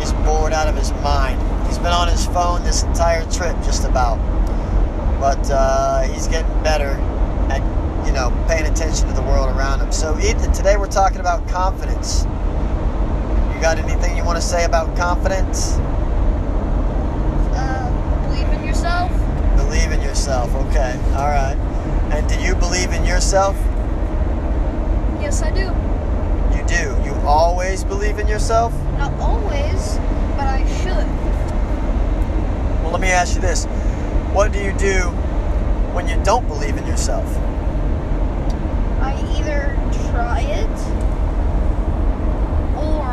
he's 0.00 0.14
bored 0.24 0.54
out 0.54 0.66
of 0.66 0.76
his 0.76 0.92
mind. 1.02 1.38
He's 1.66 1.76
been 1.76 1.88
on 1.88 2.08
his 2.08 2.24
phone 2.24 2.64
this 2.64 2.84
entire 2.84 3.30
trip, 3.30 3.54
just 3.56 3.84
about. 3.84 4.16
But 5.20 5.50
uh, 5.50 6.04
he's 6.04 6.26
getting 6.26 6.62
better 6.62 6.98
you 8.06 8.12
know 8.12 8.30
paying 8.48 8.66
attention 8.66 9.08
to 9.08 9.14
the 9.14 9.22
world 9.22 9.54
around 9.56 9.78
them. 9.80 9.92
So, 9.92 10.18
Ethan, 10.18 10.52
today 10.52 10.76
we're 10.76 10.86
talking 10.86 11.20
about 11.20 11.46
confidence. 11.48 12.24
You 12.24 13.60
got 13.60 13.78
anything 13.78 14.16
you 14.16 14.24
want 14.24 14.36
to 14.36 14.42
say 14.42 14.64
about 14.64 14.96
confidence? 14.96 15.76
Uh, 17.54 18.28
believe 18.28 18.48
in 18.48 18.64
yourself. 18.64 19.10
Believe 19.56 19.92
in 19.92 20.00
yourself. 20.02 20.54
Okay. 20.54 20.98
All 21.14 21.28
right. 21.28 21.56
And 22.12 22.28
do 22.28 22.40
you 22.40 22.54
believe 22.54 22.92
in 22.92 23.04
yourself? 23.04 23.56
Yes, 25.20 25.42
I 25.42 25.50
do. 25.50 25.72
You 26.56 26.66
do. 26.66 27.04
You 27.04 27.14
always 27.26 27.84
believe 27.84 28.18
in 28.18 28.26
yourself? 28.28 28.72
Not 28.98 29.12
always, 29.20 29.96
but 30.36 30.46
I 30.46 30.66
should. 30.78 31.06
Well, 32.82 32.92
let 32.92 33.00
me 33.00 33.08
ask 33.08 33.34
you 33.34 33.40
this. 33.40 33.64
What 34.34 34.52
do 34.52 34.58
you 34.58 34.72
do 34.72 35.08
when 35.94 36.08
you 36.08 36.22
don't 36.24 36.46
believe 36.48 36.76
in 36.76 36.86
yourself? 36.86 37.26
Either 39.36 39.76
try 40.10 40.40
it 40.40 40.78
or 42.76 43.06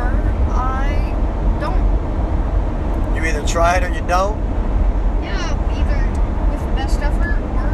I 0.52 1.14
don't. 1.60 3.16
You 3.16 3.24
either 3.28 3.46
try 3.46 3.76
it 3.76 3.84
or 3.84 3.88
you 3.88 4.00
don't? 4.06 4.38
Yeah, 5.22 5.52
either 5.78 6.00
with 6.50 6.60
the 6.60 6.74
best 6.76 7.00
effort 7.00 7.38
or 7.38 7.70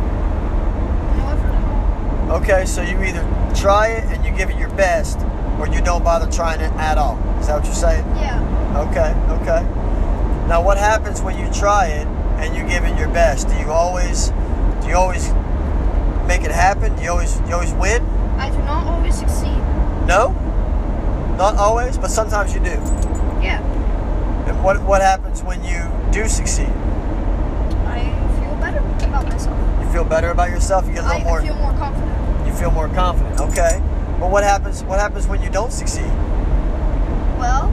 no 1.17 1.29
effort 1.29 1.55
at 1.55 1.65
all. 2.31 2.37
Okay, 2.43 2.65
so 2.67 2.83
you 2.83 3.03
either 3.03 3.25
try 3.55 3.89
it 3.89 4.05
and 4.05 4.25
you 4.25 4.33
give 4.33 4.51
it 4.51 4.59
your 4.59 4.71
best 4.71 5.19
or 5.59 5.69
you 5.69 5.81
don't 5.81 6.05
bother 6.05 6.31
trying 6.31 6.61
it 6.61 6.73
at 6.75 6.99
all. 6.99 7.19
Is 7.41 7.47
that 7.47 7.57
what 7.57 7.65
you're 7.65 7.75
saying? 7.75 8.05
Yeah. 8.17 8.43
Okay, 8.89 9.15
okay. 9.41 9.63
Now 10.49 10.63
what 10.63 10.79
happens 10.79 11.23
when 11.23 11.39
you 11.39 11.53
try 11.53 11.87
it 11.87 12.07
and 12.39 12.55
you 12.55 12.63
give 12.69 12.85
it 12.85 12.99
your 12.99 13.09
best? 13.09 13.49
Do 13.49 13.57
you 13.57 13.71
always 13.71 14.29
do 14.83 14.89
you 14.89 14.95
always 14.97 15.33
make 16.29 16.43
it 16.43 16.51
happen? 16.51 16.95
Do 16.97 17.03
you 17.03 17.11
always 17.11 17.41
you 17.49 17.55
always 17.55 17.73
win? 17.73 18.05
I 18.39 18.51
do 18.51 18.59
not 18.59 18.87
always 18.87 19.15
succeed. 19.19 19.59
No? 20.07 20.35
Not 21.37 21.57
always, 21.57 21.99
but 21.99 22.11
sometimes 22.11 22.55
you 22.55 22.61
do. 22.61 22.71
Yeah. 23.43 23.61
And 24.47 24.63
what 24.65 24.83
what 24.83 25.03
happens 25.03 25.43
when 25.43 25.63
you 25.65 25.83
do 26.13 26.29
succeed? 26.29 26.69
I 27.87 28.01
feel 28.41 28.55
better 28.57 28.79
about 29.05 29.25
myself. 29.29 29.59
You 29.85 29.91
feel 29.93 30.05
better 30.05 30.31
about 30.31 30.51
yourself, 30.51 30.87
you 30.87 30.95
get 30.95 31.05
a 31.05 31.09
little 31.09 31.23
more 31.25 31.41
I 31.41 31.47
feel 31.47 31.57
more 31.57 31.73
confident. 31.73 32.47
you 32.47 32.53
feel 32.55 32.71
more 32.71 32.89
confident. 32.89 33.41
Okay. 33.41 33.83
But 34.21 34.31
what 34.31 34.45
happens 34.45 34.83
what 34.85 34.99
happens 34.99 35.27
when 35.27 35.43
you 35.43 35.51
don't 35.51 35.73
succeed? 35.73 36.11
Well, 37.39 37.69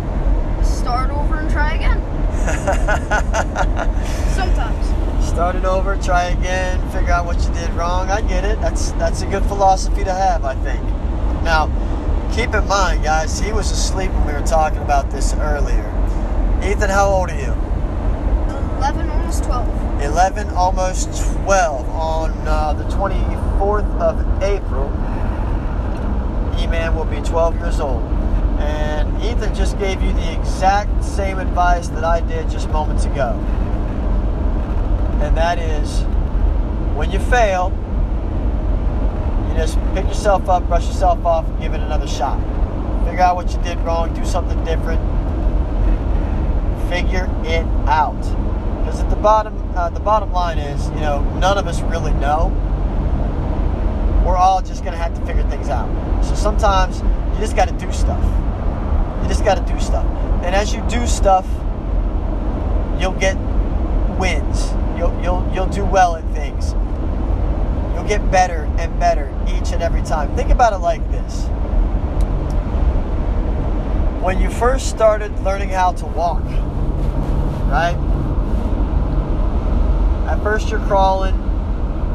start 0.64 1.10
over 1.10 1.36
and 1.40 1.50
try 1.50 1.76
again. 1.76 2.02
Sometimes. 4.36 5.03
Start 5.34 5.56
it 5.56 5.66
over, 5.66 5.98
try 5.98 6.26
again, 6.26 6.80
figure 6.92 7.12
out 7.12 7.26
what 7.26 7.44
you 7.44 7.52
did 7.56 7.72
wrong. 7.72 8.12
I 8.12 8.22
get 8.22 8.46
it. 8.46 8.62
That's 8.62 8.92
that's 8.92 9.24
a 9.24 9.26
good 9.26 9.44
philosophy 9.46 10.04
to 10.04 10.14
have, 10.14 10.46
I 10.46 10.54
think. 10.54 10.84
Now, 11.42 11.72
keep 12.36 12.54
in 12.54 12.68
mind, 12.68 13.04
guys, 13.04 13.40
he 13.40 13.52
was 13.52 13.72
asleep 13.72 14.12
when 14.12 14.28
we 14.28 14.34
were 14.34 14.46
talking 14.46 14.78
about 14.78 15.10
this 15.10 15.34
earlier. 15.34 15.90
Ethan, 16.64 16.92
how 16.92 17.08
old 17.08 17.32
are 17.32 17.40
you? 17.40 17.52
11, 18.78 19.10
almost 19.10 19.44
12. 19.46 20.02
11, 20.04 20.50
almost 20.50 21.34
12. 21.46 21.90
On 21.90 22.32
uh, 22.48 22.74
the 22.74 22.84
24th 22.84 24.00
of 24.00 24.44
April, 24.44 24.86
E-Man 26.62 26.96
will 26.96 27.06
be 27.06 27.28
12 27.28 27.56
years 27.56 27.80
old. 27.80 28.04
And 28.60 29.20
Ethan 29.24 29.56
just 29.56 29.80
gave 29.80 30.00
you 30.04 30.14
the 30.14 30.40
exact 30.40 31.04
same 31.04 31.40
advice 31.40 31.88
that 31.88 32.04
I 32.04 32.20
did 32.20 32.52
just 32.52 32.70
moments 32.70 33.06
ago. 33.06 33.34
And 35.24 35.38
that 35.38 35.58
is 35.58 36.02
when 36.98 37.10
you 37.10 37.18
fail, 37.18 37.72
you 39.48 39.56
just 39.56 39.78
pick 39.94 40.06
yourself 40.06 40.50
up, 40.50 40.68
brush 40.68 40.86
yourself 40.86 41.26
off, 41.26 41.46
give 41.62 41.74
it 41.74 41.80
another 41.80 42.08
shot. 42.08 42.38
Figure 43.06 43.22
out 43.22 43.38
what 43.38 43.50
you 43.54 43.62
did 43.64 43.78
wrong, 43.80 44.14
do 44.14 44.26
something 44.26 44.62
different. 44.66 45.02
Figure 46.90 47.30
it 47.46 47.66
out. 47.88 48.20
Because 48.84 49.00
at 49.00 49.10
the 49.10 49.16
bottom, 49.16 49.58
uh, 49.78 49.90
the 49.92 50.02
bottom 50.02 50.32
line 50.34 50.58
is, 50.58 50.90
you 50.90 51.00
know, 51.00 51.24
none 51.40 51.58
of 51.58 51.68
us 51.68 51.82
really 51.84 52.14
know. 52.14 52.52
We're 54.26 54.36
all 54.36 54.62
just 54.62 54.84
to 54.84 54.92
have 54.92 55.18
to 55.18 55.26
figure 55.26 55.50
things 55.50 55.70
out. 55.70 55.88
So 56.24 56.36
sometimes 56.36 57.00
you 57.34 57.40
just 57.40 57.56
got 57.56 57.70
to 57.70 57.74
do 57.76 57.92
stuff. 57.94 58.24
You 59.22 59.30
just 59.30 59.46
got 59.46 59.56
to 59.56 59.74
do 59.74 59.80
stuff. 59.80 60.06
And 60.44 60.54
as 60.54 60.74
you 60.74 60.84
do 60.90 61.08
stuff, 61.08 61.48
you'll 63.00 63.18
get 63.20 63.38
wins. 64.20 64.74
You'll 64.98 65.22
you'll 65.22 65.52
you'll 65.54 65.68
do 65.68 65.86
well 65.86 66.16
at 66.16 66.24
things. 66.34 66.74
You'll 67.94 68.08
get 68.08 68.30
better 68.32 68.70
and 68.78 69.00
better 69.00 69.34
each 69.48 69.72
and 69.72 69.82
every 69.82 70.02
time. 70.04 70.36
Think 70.36 70.50
about 70.50 70.74
it 70.74 70.80
like 70.80 71.02
this. 71.12 71.46
When 74.22 74.40
you 74.40 74.50
first 74.50 74.90
started 74.90 75.38
learning 75.44 75.70
how 75.70 75.92
to 75.94 76.06
walk, 76.06 76.44
right? 77.70 77.98
At 80.30 80.42
first 80.42 80.70
you're 80.70 80.86
crawling, 80.88 81.36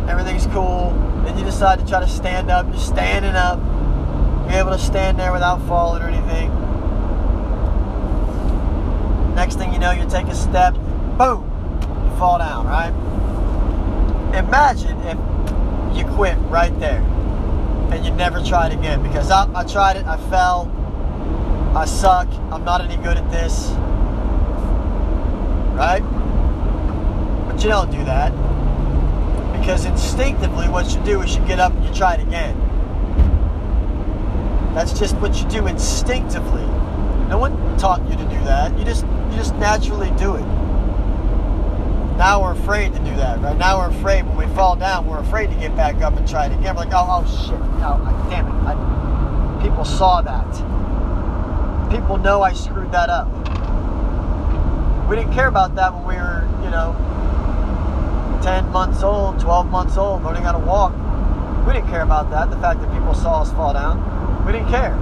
everything's 0.08 0.46
cool. 0.46 0.90
Then 1.24 1.38
you 1.38 1.44
decide 1.44 1.78
to 1.80 1.86
try 1.86 2.00
to 2.00 2.08
stand 2.08 2.50
up. 2.50 2.66
You're 2.68 2.78
standing 2.78 3.34
up. 3.34 3.58
You're 4.50 4.60
able 4.60 4.70
to 4.70 4.78
stand 4.78 5.18
there 5.18 5.32
without 5.32 5.60
falling 5.68 6.02
or 6.02 6.08
anything. 6.08 6.50
Next 9.34 9.56
thing 9.56 9.72
you 9.72 9.78
know, 9.78 9.92
you 9.92 10.08
take 10.08 10.26
a 10.26 10.34
step, 10.34 10.74
boom, 11.18 11.47
fall 12.18 12.38
down, 12.38 12.66
right? 12.66 12.92
Imagine 14.37 14.98
if 15.02 15.16
you 15.96 16.04
quit 16.14 16.37
right 16.50 16.76
there 16.81 17.00
and 17.92 18.04
you 18.04 18.11
never 18.12 18.42
tried 18.42 18.72
again 18.72 19.02
because 19.02 19.31
I, 19.31 19.48
I 19.54 19.64
tried 19.64 19.96
it, 19.96 20.04
I 20.04 20.16
fell, 20.28 20.68
I 21.76 21.85
suck, 21.85 22.28
I'm 22.50 22.64
not 22.64 22.81
any 22.81 22.96
good 22.96 23.16
at 23.16 23.31
this, 23.31 23.68
right? 25.76 26.02
But 27.46 27.62
you 27.62 27.68
don't 27.68 27.90
do 27.92 28.04
that 28.04 28.33
because 29.59 29.85
instinctively 29.85 30.68
what 30.68 30.92
you 30.92 31.00
do 31.04 31.22
is 31.22 31.37
you 31.37 31.46
get 31.46 31.61
up 31.61 31.72
and 31.72 31.85
you 31.85 31.94
try 31.94 32.14
it 32.14 32.20
again. 32.20 32.57
That's 34.74 34.98
just 34.98 35.14
what 35.16 35.40
you 35.40 35.48
do 35.48 35.68
instinctively. 35.68 36.66
No 37.28 37.38
one 37.38 37.78
taught 37.78 38.02
you 38.11 38.16
to 38.16 38.24
do 38.24 38.44
that. 38.44 38.76
You 38.76 38.85
just 38.85 39.04
you 39.04 39.37
just 39.37 39.54
naturally 39.57 40.11
do 40.18 40.35
it. 40.35 40.58
Now 42.18 42.42
we're 42.42 42.50
afraid 42.50 42.92
to 42.94 42.98
do 42.98 43.14
that, 43.14 43.40
right? 43.40 43.57
Now 43.57 43.78
we're 43.78 43.96
afraid 43.96 44.26
when 44.26 44.37
we 44.37 44.52
fall 44.57 44.74
down, 44.74 45.07
we're 45.07 45.20
afraid 45.20 45.50
to 45.50 45.54
get 45.54 45.76
back 45.76 46.02
up 46.02 46.16
and 46.16 46.28
try 46.28 46.46
it 46.46 46.52
again. 46.52 46.74
We're 46.74 46.83
like, 46.83 46.92
oh, 46.92 47.07
oh 47.09 47.46
shit, 47.46 47.61
no, 47.78 47.94
damn 48.28 48.44
it. 48.44 48.54
I, 48.66 49.62
people 49.62 49.85
saw 49.85 50.20
that. 50.22 51.92
People 51.92 52.16
know 52.18 52.42
I 52.42 52.54
screwed 52.54 52.90
that 52.90 53.09
up. 53.09 53.28
We 55.09 55.14
didn't 55.14 55.33
care 55.33 55.46
about 55.46 55.76
that 55.76 55.94
when 55.94 56.09
we 56.09 56.14
were, 56.16 56.42
you 56.64 56.70
know, 56.70 56.96
10 58.42 58.68
months 58.70 59.04
old, 59.04 59.38
12 59.38 59.70
months 59.70 59.96
old, 59.96 60.24
learning 60.24 60.42
how 60.42 60.52
to 60.52 60.59
walk. 60.59 60.92
We 61.68 61.72
didn't 61.72 61.88
care 61.88 62.02
about 62.02 62.31
that, 62.31 62.50
the 62.50 62.59
fact 62.59 62.81
that 62.81 62.92
people 62.92 63.14
saw 63.14 63.42
us 63.42 63.52
fall 63.52 63.74
down. 63.74 64.44
We 64.44 64.50
didn't 64.50 64.70
care. 64.70 64.94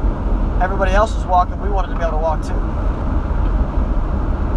Everybody 0.62 0.92
else 0.92 1.14
was 1.14 1.24
walking, 1.24 1.59
we 1.62 1.70
wanted 1.70 1.88
to 1.88 1.94
be 1.94 2.02
able 2.02 2.18
to 2.18 2.22
walk 2.22 2.42
too. 2.42 2.61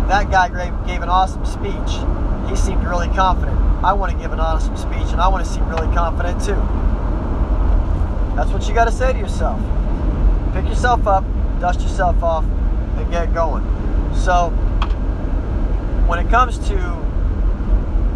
That 0.10 0.30
guy 0.30 0.50
gave 0.86 1.02
an 1.02 1.08
awesome 1.08 1.46
speech. 1.46 2.04
He 2.50 2.56
seemed 2.56 2.84
really 2.84 3.08
confident. 3.10 3.58
I 3.84 3.94
want 3.94 4.12
to 4.12 4.18
give 4.18 4.34
an 4.34 4.40
awesome 4.40 4.76
speech 4.76 5.12
and 5.12 5.22
I 5.22 5.28
want 5.28 5.46
to 5.46 5.52
seem 5.52 5.68
really 5.70 5.94
confident 5.96 6.42
too. 6.44 6.56
That's 8.36 8.52
what 8.52 8.68
you 8.68 8.74
got 8.74 8.86
to 8.86 8.92
say 8.92 9.14
to 9.14 9.20
yourself. 9.20 9.60
Pick 10.54 10.66
yourself 10.66 11.08
up, 11.08 11.24
dust 11.60 11.82
yourself 11.82 12.22
off, 12.24 12.44
and 12.44 13.12
get 13.12 13.34
going. 13.34 13.64
So, 14.16 14.50
when 16.08 16.20
it 16.20 16.30
comes 16.30 16.58
to 16.70 17.00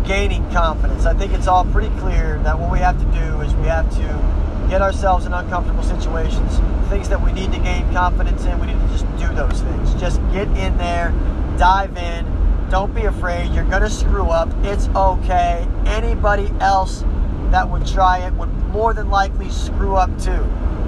gaining 0.06 0.50
confidence. 0.52 1.06
I 1.06 1.14
think 1.14 1.34
it's 1.34 1.48
all 1.48 1.66
pretty 1.66 1.90
clear 2.00 2.40
that 2.44 2.60
what 2.60 2.72
we 2.72 2.80
have 2.80 3.00
to 3.00 3.06
do 3.20 3.42
is 3.42 3.54
we 3.56 3.68
have 3.68 3.90
to 3.96 4.70
get 4.70 4.82
ourselves 4.82 5.26
in 5.26 5.34
uncomfortable 5.34 5.84
situations, 5.84 6.60
things 6.90 7.10
that 7.10 7.24
we 7.24 7.32
need 7.32 7.52
to 7.54 7.60
gain 7.60 7.92
confidence 7.94 8.44
in. 8.46 8.60
We 8.60 8.68
need 8.68 8.80
to 8.80 8.88
just 8.88 9.06
do 9.18 9.34
those 9.34 9.62
things. 9.62 9.94
Just 9.96 10.22
get 10.32 10.48
in 10.58 10.78
there, 10.78 11.14
dive 11.58 11.96
in. 11.98 12.26
Don't 12.74 12.96
be 12.96 13.04
afraid. 13.04 13.54
You're 13.54 13.66
going 13.66 13.84
to 13.84 13.90
screw 13.90 14.30
up. 14.30 14.50
It's 14.64 14.88
okay. 14.96 15.68
Anybody 15.86 16.52
else 16.60 17.06
that 17.52 17.70
would 17.70 17.86
try 17.86 18.26
it 18.26 18.34
would 18.34 18.50
more 18.70 18.96
than 18.96 19.12
likely 19.12 19.52
screw 19.52 19.96
up 19.96 20.10
too. 20.20 20.44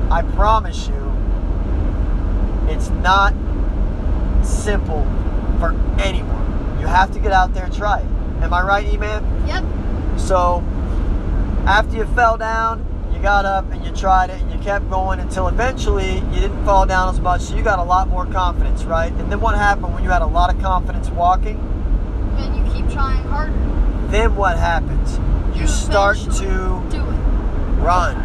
I 0.10 0.24
promise 0.34 0.88
you, 0.88 1.13
it's 2.67 2.89
not 2.89 3.36
simple 4.43 5.04
for 5.60 5.80
anyone. 6.00 6.80
You 6.80 6.88
have 6.88 7.12
to 7.13 7.19
get 7.19 7.32
out 7.32 7.54
there 7.54 7.65
and 7.65 7.76
try 7.76 8.00
it. 8.00 8.08
Am 8.41 8.52
I 8.52 8.63
right, 8.63 8.91
E-Man? 8.91 9.48
Yep. 9.48 10.19
So, 10.19 10.63
after 11.67 11.98
you 11.98 12.06
fell 12.15 12.36
down, 12.36 12.84
you 13.13 13.19
got 13.19 13.45
up 13.45 13.71
and 13.71 13.86
you 13.86 13.91
tried 13.91 14.32
it 14.32 14.41
and 14.41 14.52
you 14.52 14.58
kept 14.58 14.89
going 14.89 15.19
until 15.19 15.48
eventually 15.50 16.15
you 16.15 16.39
didn't 16.41 16.65
fall 16.65 16.88
down 16.88 17.13
as 17.13 17.21
much, 17.21 17.41
so 17.41 17.56
you 17.56 17.62
got 17.62 17.78
a 17.78 17.84
lot 17.84 18.08
more 18.08 18.26
confidence, 18.26 18.86
right? 18.86 19.12
And 19.12 19.32
then 19.32 19.39
what 19.39 19.54
happened 19.54 19.93
when 19.93 20.04
you 20.04 20.10
had 20.10 20.24
a 20.24 20.26
lot 20.26 20.52
of 20.52 20.60
confidence 20.60 21.12
walking? 21.12 21.74
And 22.98 23.18
you 23.18 23.22
keep 23.22 23.24
trying 23.24 23.24
harder. 23.28 24.08
Then 24.12 24.36
what 24.36 24.58
happens? 24.58 25.18
You, 25.56 25.62
You 25.62 25.68
start 25.68 26.18
to 26.18 26.84
do 26.90 26.98
it. 26.98 27.82
run. 27.82 28.16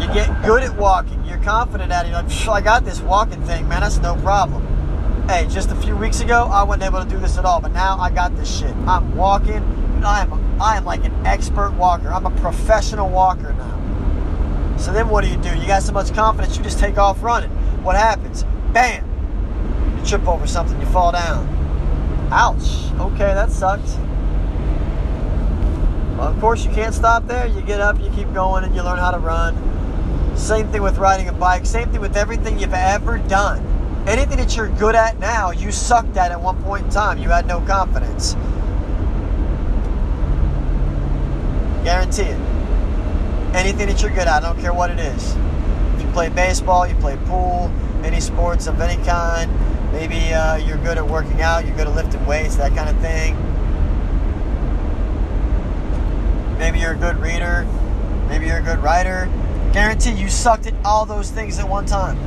You 0.00 0.06
get 0.12 0.42
good 0.44 0.62
at 0.62 0.76
walking. 0.76 1.24
You're 1.24 1.38
confident 1.38 1.92
at 1.92 2.04
it. 2.06 2.10
You're 2.10 2.22
like, 2.22 2.30
"Phew, 2.30 2.52
I 2.52 2.60
got 2.60 2.84
this 2.84 3.00
walking 3.00 3.42
thing, 3.42 3.68
man. 3.68 3.80
That's 3.80 3.98
no 3.98 4.16
problem. 4.16 4.62
Hey, 5.28 5.46
just 5.48 5.70
a 5.70 5.74
few 5.76 5.96
weeks 5.96 6.20
ago, 6.20 6.48
I 6.52 6.62
wasn't 6.62 6.84
able 6.84 7.02
to 7.02 7.08
do 7.08 7.18
this 7.18 7.36
at 7.38 7.44
all, 7.44 7.60
but 7.60 7.72
now 7.72 7.98
I 7.98 8.10
got 8.10 8.36
this 8.36 8.48
shit. 8.58 8.74
I'm 8.86 9.16
walking. 9.16 9.62
and 9.96 10.04
I 10.04 10.20
am, 10.22 10.60
I 10.60 10.76
am 10.76 10.84
like 10.84 11.04
an 11.04 11.26
expert 11.26 11.72
walker. 11.72 12.08
I'm 12.12 12.26
a 12.26 12.30
professional 12.30 13.08
walker 13.08 13.52
now. 13.54 14.76
So 14.78 14.92
then 14.92 15.08
what 15.08 15.24
do 15.24 15.30
you 15.30 15.36
do? 15.38 15.56
You 15.58 15.66
got 15.66 15.82
so 15.82 15.92
much 15.92 16.12
confidence, 16.12 16.56
you 16.56 16.62
just 16.62 16.78
take 16.78 16.98
off 16.98 17.22
running. 17.22 17.50
What 17.82 17.96
happens? 17.96 18.44
Bam! 18.72 19.02
You 19.98 20.04
trip 20.04 20.28
over 20.28 20.46
something, 20.46 20.78
you 20.80 20.86
fall 20.88 21.12
down. 21.12 21.48
Ouch. 22.30 22.92
Okay, 22.98 23.34
that 23.34 23.50
sucked. 23.50 23.88
Well, 26.16 26.28
of 26.28 26.40
course, 26.40 26.64
you 26.64 26.70
can't 26.72 26.94
stop 26.94 27.26
there. 27.26 27.46
You 27.46 27.60
get 27.60 27.80
up, 27.80 28.00
you 28.00 28.10
keep 28.10 28.32
going, 28.32 28.64
and 28.64 28.74
you 28.74 28.82
learn 28.82 28.98
how 28.98 29.10
to 29.10 29.18
run. 29.18 29.54
Same 30.36 30.68
thing 30.68 30.82
with 30.82 30.98
riding 30.98 31.28
a 31.28 31.32
bike. 31.32 31.66
Same 31.66 31.90
thing 31.90 32.00
with 32.00 32.16
everything 32.16 32.58
you've 32.58 32.74
ever 32.74 33.18
done. 33.18 33.64
Anything 34.06 34.38
that 34.38 34.56
you're 34.56 34.68
good 34.68 34.94
at 34.94 35.18
now, 35.18 35.50
you 35.50 35.72
sucked 35.72 36.16
at 36.16 36.30
at 36.30 36.40
one 36.40 36.62
point 36.62 36.84
in 36.84 36.90
time. 36.90 37.18
You 37.18 37.28
had 37.28 37.46
no 37.46 37.60
confidence. 37.60 38.34
Guarantee 41.84 42.22
it. 42.22 42.40
Anything 43.54 43.88
that 43.88 44.02
you're 44.02 44.10
good 44.10 44.28
at, 44.28 44.28
I 44.28 44.40
don't 44.40 44.60
care 44.60 44.74
what 44.74 44.90
it 44.90 44.98
is. 44.98 45.36
If 45.96 46.02
you 46.02 46.08
play 46.12 46.28
baseball, 46.28 46.86
you 46.86 46.94
play 46.96 47.16
pool, 47.26 47.70
any 48.04 48.20
sports 48.20 48.66
of 48.66 48.80
any 48.80 49.02
kind. 49.04 49.50
Maybe 49.96 50.34
uh, 50.34 50.56
you're 50.56 50.76
good 50.76 50.98
at 50.98 51.08
working 51.08 51.40
out, 51.40 51.64
you're 51.64 51.74
good 51.74 51.86
at 51.86 51.94
lifting 51.94 52.24
weights, 52.26 52.56
that 52.56 52.74
kind 52.74 52.90
of 52.90 52.98
thing. 52.98 53.34
Maybe 56.58 56.80
you're 56.80 56.92
a 56.92 56.96
good 56.96 57.16
reader. 57.16 57.66
Maybe 58.28 58.44
you're 58.44 58.58
a 58.58 58.62
good 58.62 58.78
writer. 58.80 59.26
Guarantee 59.72 60.12
you 60.12 60.28
sucked 60.28 60.66
at 60.66 60.74
all 60.84 61.06
those 61.06 61.30
things 61.30 61.58
at 61.58 61.66
one 61.66 61.86
time. 61.86 62.18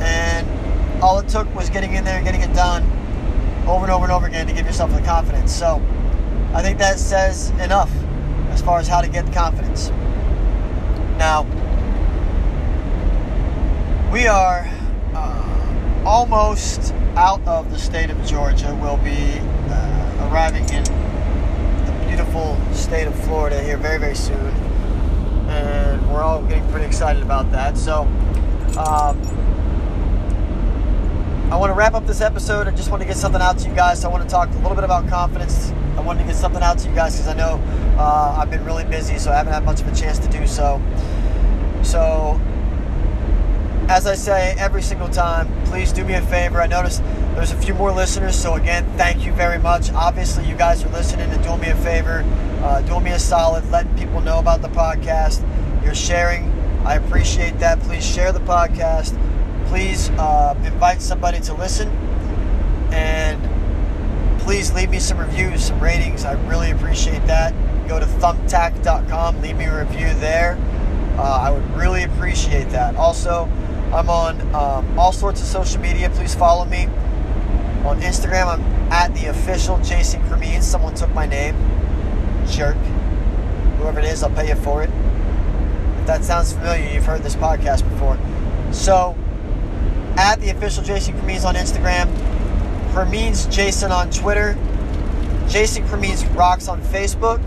And 0.00 1.02
all 1.02 1.18
it 1.18 1.28
took 1.28 1.54
was 1.54 1.68
getting 1.68 1.92
in 1.92 2.04
there 2.04 2.16
and 2.16 2.24
getting 2.24 2.40
it 2.40 2.54
done 2.54 2.84
over 3.68 3.84
and 3.84 3.92
over 3.92 4.04
and 4.04 4.12
over 4.12 4.26
again 4.26 4.46
to 4.46 4.54
give 4.54 4.64
yourself 4.64 4.90
the 4.90 5.02
confidence. 5.02 5.54
So 5.54 5.82
I 6.54 6.62
think 6.62 6.78
that 6.78 6.98
says 6.98 7.50
enough 7.60 7.92
as 8.48 8.62
far 8.62 8.78
as 8.78 8.88
how 8.88 9.02
to 9.02 9.08
get 9.08 9.26
the 9.26 9.32
confidence. 9.32 9.90
Now, 11.18 11.42
we 14.10 14.26
are 14.26 14.70
almost 16.08 16.94
out 17.16 17.46
of 17.46 17.70
the 17.70 17.78
state 17.78 18.08
of 18.08 18.24
Georgia. 18.24 18.74
We'll 18.80 18.96
be 18.96 19.38
uh, 19.68 20.30
arriving 20.32 20.64
in 20.70 20.82
the 20.82 22.04
beautiful 22.06 22.56
state 22.72 23.06
of 23.06 23.14
Florida 23.24 23.62
here 23.62 23.76
very, 23.76 23.98
very 23.98 24.14
soon. 24.14 24.46
And 25.50 26.10
we're 26.10 26.22
all 26.22 26.42
getting 26.44 26.66
pretty 26.70 26.86
excited 26.86 27.22
about 27.22 27.52
that. 27.52 27.76
So, 27.76 28.04
um, 28.78 29.20
I 31.52 31.56
want 31.56 31.68
to 31.68 31.74
wrap 31.74 31.92
up 31.92 32.06
this 32.06 32.22
episode. 32.22 32.68
I 32.68 32.70
just 32.70 32.90
want 32.90 33.02
to 33.02 33.06
get 33.06 33.18
something 33.18 33.42
out 33.42 33.58
to 33.58 33.68
you 33.68 33.74
guys. 33.74 34.02
I 34.02 34.08
want 34.08 34.22
to 34.22 34.28
talk 34.30 34.48
a 34.48 34.58
little 34.60 34.74
bit 34.74 34.84
about 34.84 35.08
confidence. 35.10 35.72
I 35.98 36.00
wanted 36.00 36.20
to 36.20 36.26
get 36.26 36.36
something 36.36 36.62
out 36.62 36.78
to 36.78 36.88
you 36.88 36.94
guys 36.94 37.16
because 37.16 37.28
I 37.28 37.34
know 37.34 37.60
uh, 37.98 38.36
I've 38.38 38.50
been 38.50 38.64
really 38.64 38.84
busy, 38.84 39.18
so 39.18 39.30
I 39.30 39.36
haven't 39.36 39.52
had 39.52 39.64
much 39.64 39.82
of 39.82 39.88
a 39.88 39.94
chance 39.94 40.18
to 40.20 40.28
do 40.28 40.46
so. 40.46 40.80
So, 41.82 42.40
as 43.88 44.06
I 44.06 44.14
say 44.14 44.54
every 44.58 44.82
single 44.82 45.08
time, 45.08 45.48
please 45.64 45.92
do 45.92 46.04
me 46.04 46.14
a 46.14 46.22
favor. 46.22 46.60
I 46.60 46.66
noticed 46.66 47.02
there's 47.34 47.52
a 47.52 47.56
few 47.56 47.72
more 47.72 47.90
listeners, 47.90 48.38
so 48.38 48.54
again, 48.54 48.84
thank 48.96 49.24
you 49.24 49.32
very 49.32 49.58
much. 49.58 49.90
Obviously, 49.92 50.46
you 50.46 50.54
guys 50.54 50.84
are 50.84 50.90
listening 50.90 51.30
and 51.30 51.42
doing 51.42 51.60
me 51.60 51.68
a 51.68 51.76
favor, 51.76 52.22
uh, 52.62 52.82
doing 52.82 53.04
me 53.04 53.12
a 53.12 53.18
solid, 53.18 53.68
letting 53.70 53.96
people 53.96 54.20
know 54.20 54.38
about 54.38 54.60
the 54.60 54.68
podcast. 54.68 55.42
You're 55.82 55.94
sharing. 55.94 56.52
I 56.84 56.96
appreciate 56.96 57.58
that. 57.60 57.80
Please 57.80 58.04
share 58.04 58.30
the 58.30 58.40
podcast. 58.40 59.18
Please 59.68 60.10
uh, 60.10 60.54
invite 60.64 61.00
somebody 61.00 61.40
to 61.40 61.54
listen. 61.54 61.88
And 62.92 63.40
please 64.40 64.72
leave 64.72 64.90
me 64.90 64.98
some 64.98 65.18
reviews, 65.18 65.64
some 65.64 65.80
ratings. 65.80 66.24
I 66.24 66.32
really 66.46 66.72
appreciate 66.72 67.26
that. 67.26 67.54
Go 67.88 67.98
to 67.98 68.06
thumbtack.com, 68.06 69.40
leave 69.40 69.56
me 69.56 69.64
a 69.64 69.78
review 69.78 70.12
there. 70.20 70.58
Uh, 71.16 71.22
I 71.22 71.50
would 71.50 71.68
really 71.76 72.02
appreciate 72.02 72.68
that. 72.70 72.94
Also, 72.96 73.48
I'm 73.92 74.10
on 74.10 74.40
um, 74.54 74.98
all 74.98 75.12
sorts 75.12 75.40
of 75.40 75.46
social 75.46 75.80
media. 75.80 76.10
Please 76.10 76.34
follow 76.34 76.64
me. 76.64 76.84
On 77.84 77.98
Instagram, 78.02 78.46
I'm 78.46 78.60
at 78.92 79.14
the 79.14 79.26
official 79.26 79.78
Jason 79.78 80.20
Cremines. 80.22 80.62
Someone 80.62 80.94
took 80.94 81.12
my 81.14 81.26
name. 81.26 81.54
Jerk. 82.50 82.76
Whoever 83.78 84.00
it 84.00 84.04
is, 84.06 84.22
I'll 84.22 84.30
pay 84.30 84.48
you 84.48 84.56
for 84.56 84.82
it. 84.82 84.90
If 86.00 86.06
that 86.06 86.24
sounds 86.24 86.52
familiar, 86.52 86.92
you've 86.92 87.06
heard 87.06 87.22
this 87.22 87.36
podcast 87.36 87.88
before. 87.88 88.18
So, 88.72 89.16
at 90.16 90.40
the 90.40 90.50
official 90.50 90.82
Jason 90.82 91.14
Cremines 91.14 91.44
on 91.44 91.54
Instagram, 91.54 92.12
Cremines 92.92 93.50
Jason 93.50 93.90
on 93.90 94.10
Twitter, 94.10 94.54
Jason 95.48 95.84
Cremines 95.84 96.24
Rocks 96.36 96.68
on 96.68 96.82
Facebook, 96.82 97.40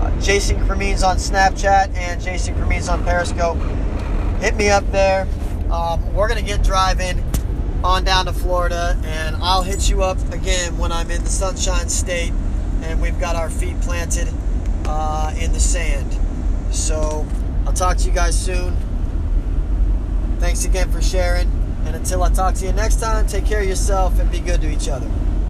uh, 0.00 0.20
Jason 0.20 0.56
Cremines 0.66 1.06
on 1.06 1.18
Snapchat, 1.18 1.94
and 1.94 2.20
Jason 2.20 2.54
Cremines 2.54 2.92
on 2.92 3.04
Periscope. 3.04 3.58
Hit 4.40 4.56
me 4.56 4.70
up 4.70 4.90
there. 4.90 5.28
Um, 5.72 6.12
we're 6.12 6.28
going 6.28 6.38
to 6.38 6.46
get 6.46 6.62
driving 6.62 7.24
on 7.82 8.04
down 8.04 8.26
to 8.26 8.32
Florida, 8.32 9.00
and 9.04 9.36
I'll 9.36 9.62
hit 9.62 9.88
you 9.88 10.02
up 10.02 10.18
again 10.30 10.76
when 10.76 10.92
I'm 10.92 11.10
in 11.10 11.24
the 11.24 11.30
Sunshine 11.30 11.88
State 11.88 12.32
and 12.82 13.00
we've 13.00 13.18
got 13.18 13.36
our 13.36 13.48
feet 13.48 13.80
planted 13.80 14.28
uh, 14.86 15.32
in 15.38 15.52
the 15.52 15.60
sand. 15.60 16.12
So 16.74 17.26
I'll 17.66 17.72
talk 17.72 17.96
to 17.98 18.08
you 18.08 18.12
guys 18.12 18.38
soon. 18.38 18.76
Thanks 20.38 20.64
again 20.64 20.90
for 20.90 21.00
sharing. 21.00 21.50
And 21.86 21.96
until 21.96 22.22
I 22.22 22.30
talk 22.30 22.54
to 22.56 22.66
you 22.66 22.72
next 22.72 23.00
time, 23.00 23.26
take 23.26 23.46
care 23.46 23.60
of 23.60 23.68
yourself 23.68 24.18
and 24.18 24.30
be 24.30 24.40
good 24.40 24.60
to 24.60 24.70
each 24.70 24.88
other. 24.88 25.10